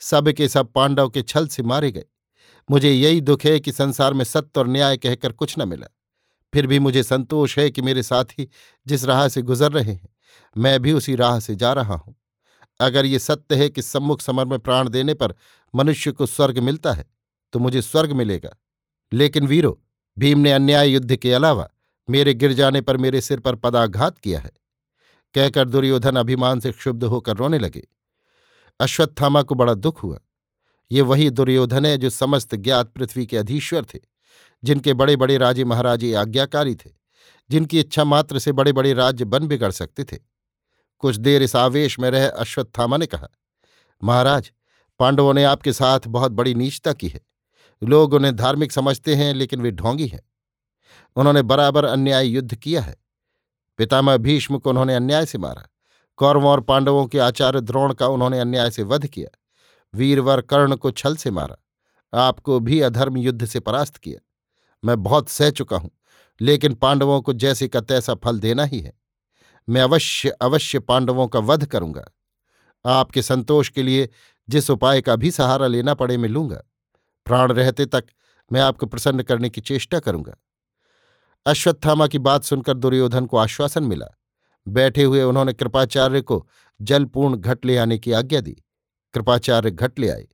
सब 0.00 0.28
के 0.28 0.48
सब 0.48 0.72
पांडव 0.72 1.08
के 1.08 1.22
छल 1.22 1.46
से 1.46 1.62
मारे 1.62 1.90
गए। 1.90 2.04
मुझे 2.70 2.92
यही 2.92 3.20
दुख 3.20 3.44
है 3.44 3.58
कि 3.60 3.72
संसार 3.72 4.14
में 4.14 4.24
सत्य 4.24 4.60
और 4.60 4.68
न्याय 4.68 4.96
कहकर 4.96 5.32
कुछ 5.32 5.54
न 5.58 5.68
मिला। 5.68 5.86
फिर 6.52 6.66
भी 6.66 6.78
मुझे 6.78 7.02
संतोष 7.02 7.58
है 7.58 7.70
कि 7.70 7.82
मेरे 7.82 8.02
साथी 8.02 8.48
जिस 8.86 9.04
राह 9.04 9.26
से 9.28 9.42
गुजर 9.42 9.72
रहे 9.72 9.92
हैं, 9.92 10.08
मैं 10.56 10.80
भी 10.82 10.92
उसी 10.92 11.14
राह 11.14 11.38
से 11.40 11.54
जा 11.56 11.72
रहा 11.72 11.94
हूँ। 11.94 12.14
अगर 12.80 13.06
ये 13.06 13.18
सत्य 13.18 13.56
है 13.56 13.68
कि 13.68 13.82
सम्मुख 13.82 14.20
समर 14.20 14.44
में 14.44 14.58
प्राण 14.58 14.88
देने 14.88 15.14
पर 15.14 15.34
मनुष्य 15.74 16.12
को 16.12 16.26
स्वर्ग 16.26 16.58
मिलता 16.58 16.92
है 16.92 17.06
तो 17.52 17.58
मुझे 17.58 17.82
स्वर्ग 17.82 18.12
मिलेगा। 18.12 18.56
लेकिन 19.12 19.46
वीरो, 19.46 19.80
भीम 20.16 20.38
ने 20.38 20.52
अन्याय 20.52 20.90
युद्ध 20.90 21.16
के 21.16 21.32
अलावा 21.32 21.68
मेरे 22.08 22.34
गिर 22.34 22.52
जाने 22.52 22.80
पर 22.80 22.96
मेरे 22.96 23.20
सिर 23.20 23.40
पर 23.40 23.54
पदाघात 23.56 24.18
किया 24.18 24.40
है। 24.40 24.50
कहकर 25.34 25.68
दुर्योधन 25.68 26.16
अभिमान 26.16 26.60
से 26.60 26.72
क्षुब्ध 26.72 27.04
होकर 27.04 27.36
रोने 27.36 27.58
लगे। 27.58 27.86
अश्वत्थामा 28.80 29.42
को 29.42 29.54
बड़ा 29.54 29.74
दुख 29.74 30.02
हुआ। 30.02 30.18
ये 30.90 31.00
वही 31.00 31.30
दुर्योधन 31.30 31.86
है 31.86 31.98
जो 31.98 32.10
समस्त 32.10 32.54
ज्ञात 32.54 32.92
पृथ्वी 32.92 33.26
के 33.26 33.36
अधीश्वर 33.36 33.84
थे, 33.84 33.98
जिनके 34.64 34.94
बड़े 34.94 35.16
बड़े 35.16 35.38
राजे 35.38 35.64
महाराजे 35.64 36.14
आज्ञाकारी 36.14 36.74
थे, 36.74 36.90
जिनकी 37.50 37.80
इच्छा 37.80 38.04
मात्र 38.04 38.38
से 38.38 38.52
बड़े 38.52 38.72
बड़े 38.72 38.92
राज्य 38.92 39.24
बन 39.24 39.46
बिगड़ 39.46 39.70
सकते 39.70 40.04
थे। 40.04 40.16
कुछ 40.98 41.16
देर 41.16 41.42
इस 41.42 41.56
आवेश 41.56 41.98
में 41.98 42.10
रह 42.10 42.28
अश्वत्थामा 42.28 42.96
ने 42.96 43.06
कहा, 43.06 43.28
महाराज, 44.04 44.52
पांडवों 44.98 45.34
ने 45.34 45.44
आपके 45.44 45.72
साथ 45.72 46.00
बहुत 46.06 46.32
बड़ी 46.32 46.54
नीचता 46.54 46.92
की 46.92 47.08
है। 47.08 47.20
लोग 47.82 48.12
उन्हें 48.12 48.36
धार्मिक 48.36 48.72
समझते 48.72 49.14
हैं, 49.14 49.34
लेकिन 49.34 49.60
वे 49.60 49.70
ढोंगी 49.70 50.06
हैं। 50.06 50.30
उन्होंने 51.16 51.42
बराबर 51.42 51.84
अन्याय 51.84 52.26
युद्ध 52.26 52.54
किया 52.54 52.82
है। 52.82 52.96
पितामह 53.78 54.16
भीष्म 54.16 54.58
को 54.58 54.70
उन्होंने 54.70 54.94
अन्याय 54.94 55.26
से 55.26 55.38
मारा। 55.38 55.68
कौरवों 56.16 56.50
और 56.50 56.60
पांडवों 56.60 57.06
के 57.06 57.18
आचार्य 57.18 57.60
द्रोण 57.60 57.94
का 57.94 58.06
उन्होंने 58.06 58.38
अन्याय 58.38 58.70
से 58.70 58.82
वध 58.82 59.06
किया। 59.06 59.38
वीरवर 59.94 60.40
कर्ण 60.40 60.76
को 60.76 60.90
छल 60.90 61.16
से 61.16 61.30
मारा। 61.30 61.56
आपको 62.12 62.58
भी 62.60 62.80
अधर्म 62.80 63.16
युद्ध 63.16 63.44
से 63.44 63.60
परास्त 63.60 63.96
किया। 63.96 64.20
मैं 64.82 65.02
बहुत 65.02 65.28
सह 65.28 65.50
चुका 65.50 65.76
हूँ, 65.76 65.90
लेकिन 66.40 66.74
पांडवों 66.74 67.20
को 67.22 67.32
जैसे 67.32 67.68
का 67.68 67.80
तैसा 67.80 68.14
फल 68.14 68.38
देना 68.40 68.64
ही 68.64 68.80
है। 68.80 68.92
मैं 69.68 69.82
अवश्य 69.82 70.30
अवश्य 70.30 70.78
पांडवों 70.78 71.26
का 71.28 71.38
वध 71.38 71.66
करूँगा। 71.66 72.04
आपके 72.84 73.22
संतोष 73.22 73.68
के 73.68 73.82
लिए 73.82 74.08
जिस 74.48 74.70
उपाय 74.70 75.00
का 75.00 75.16
भी 75.16 75.30
सहारा 75.30 75.66
लेना 75.66 75.94
पड़े 75.94 76.16
मैं 76.16 76.28
लूँगा। 76.28 76.62
प्राण 77.26 77.52
रहते 77.52 77.86
तक 77.86 78.04
मैं 78.50 78.60
आपको 78.60 78.86
प्रसन्न 78.86 79.22
करने 79.22 79.50
की 79.50 79.60
चेष्टा 79.60 79.98
करूँगा। 79.98 80.36
अश्वत्थामा 81.46 82.06
की 82.06 82.18
बात 82.18 82.44
सुनकर 82.44 82.74
दुर्योधन 82.74 83.26
को 83.26 83.36
आश्वासन 83.36 83.84
मिला। 83.84 84.06
बैठे 84.66 85.02
हुए 85.02 85.22
उन्होंने 85.22 85.52
कृपाचार्य 85.52 86.20
को 86.20 86.46
जलपूर्ण 86.80 87.36
घट 87.36 87.64
ले 87.64 87.76
आने 87.76 87.98
की 87.98 88.12
आज्ञा 88.12 88.40
दी। 88.40 88.56
कृपाचार्य 89.18 89.70
घट 89.70 89.98
ले 89.98 90.08
आए। 90.08 90.26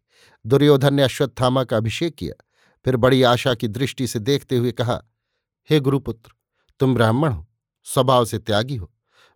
दुर्योधन 0.46 0.94
ने 0.94 1.02
अश्वत्थामा 1.02 1.64
का 1.64 1.76
अभिषेक 1.76 2.14
किया। 2.14 2.44
फिर 2.84 2.96
बड़ी 2.96 3.22
आशा 3.22 3.54
की 3.54 3.68
दृष्टि 3.68 4.06
से 4.06 4.18
देखते 4.18 4.56
हुए 4.56 4.72
कहा, 4.72 5.02
हे 5.70 5.80
गुरुपुत्र, 5.80 6.32
तुम 6.80 6.94
ब्राह्मण 6.94 7.32
हो, 7.32 7.46
स्वभाव 7.84 8.24
से 8.24 8.38
त्यागी 8.38 8.76
हो। 8.76 8.92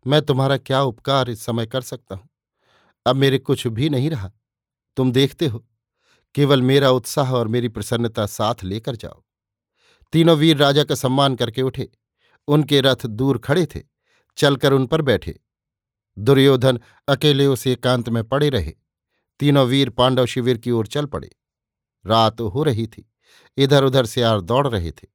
मैं 0.06 0.22
तुम्हारा 0.22 0.56
क्या 0.56 0.82
उपकार 0.82 1.30
इस 1.30 1.42
समय 1.42 1.66
कर 1.66 1.80
सकता 1.80 2.14
हूँ? 2.14 2.28
अब 3.06 3.16
मेरे 3.16 3.38
कुछ 3.38 3.66
भी 3.66 3.88
नहीं 3.88 4.10
रहा। 4.10 4.30
तुम 4.96 5.12
देखते 5.12 5.46
हो, 5.46 5.64
केवल 6.34 6.62
मेरा 6.62 6.90
उत्साह 6.90 7.34
और 7.34 7.48
मेरी 7.48 7.68
प्रसन्नता 7.68 8.26
साथ 8.26 8.54
लेकर 8.64 8.96
जाओ। 8.96 9.24
तीनों 10.12 10.36
वीर 10.36 10.56
राजा 10.56 10.84
का 10.84 10.94
सम्मान 10.94 11.36
करके 11.36 11.62
उठे। 11.62 11.90
उनके 12.48 12.80
रथ 12.80 13.06
दूर 13.06 13.38
खड़े 13.38 13.66
थे, 13.66 13.80
चलकर 14.36 14.72
उन 14.72 14.86
पर 14.86 15.02
बैठे। 15.02 15.40
दुर्योधन 16.18 16.80
अकेले 17.08 17.46
उस 17.46 17.66
एकांत 17.66 18.08
में 18.08 18.24
पड़े 18.24 18.48
रहे। 18.48 18.74
तीनों 19.38 19.66
वीर 19.66 19.90
पांडव 19.90 20.26
शिविर 20.26 20.58
की 20.58 20.70
ओर 20.70 20.86
चल 20.86 21.06
पड़े। 21.06 21.30
रात 22.06 22.40
हो 22.40 22.62
रही 22.62 22.86
थी। 22.86 23.12
इधर 23.56 23.84
उधर 23.84 24.06
से 24.06 24.22
आर 24.22 24.40
दौड़ 24.40 24.68
रहे 24.68 24.90
थे। 24.90 25.06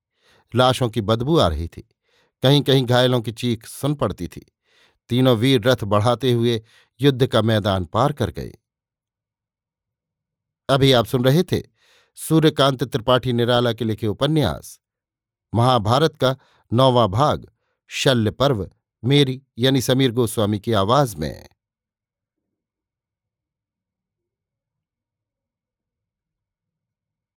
लाशों 0.55 0.89
की 0.89 1.01
बदबू 1.01 1.37
आ 1.37 1.47
रही 1.47 1.67
थी। 1.67 1.89
कहीं 2.43 2.61
कहीं 2.61 2.85
घायलों 2.85 3.21
की 3.21 3.31
चीख 3.31 3.67
सुन 3.67 3.95
पड़ती 3.95 4.27
थी। 4.27 4.55
तीनों 5.09 5.37
वीर 5.37 5.61
रथ 5.61 5.83
बढ़ाते 5.83 6.31
हुए 6.31 6.63
युद्ध 7.01 7.27
का 7.27 7.41
मैदान 7.41 7.85
पार 7.85 8.13
कर 8.13 8.29
गए। 8.29 8.55
अभी 10.69 10.91
आप 10.91 11.05
सुन 11.05 11.23
रहे 11.23 11.43
थे 11.43 11.63
सूर्यकांत 12.15 12.83
त्रिपाठी 12.83 13.33
निराला 13.33 13.73
के 13.73 13.85
लिखे 13.85 14.07
उपन्यास। 14.07 14.79
महाभारत 15.53 16.15
का 16.15 16.37
नौवां 16.73 17.07
भाग, 17.07 17.51
शल्य 17.87 18.31
पर्व, 18.31 18.71
मेरी 19.03 19.43
यानी 19.57 19.81
समीर 19.81 20.11
गोस्वामी 20.11 20.59
की 20.59 20.73
आवाज़ 20.73 21.17
में। 21.17 21.49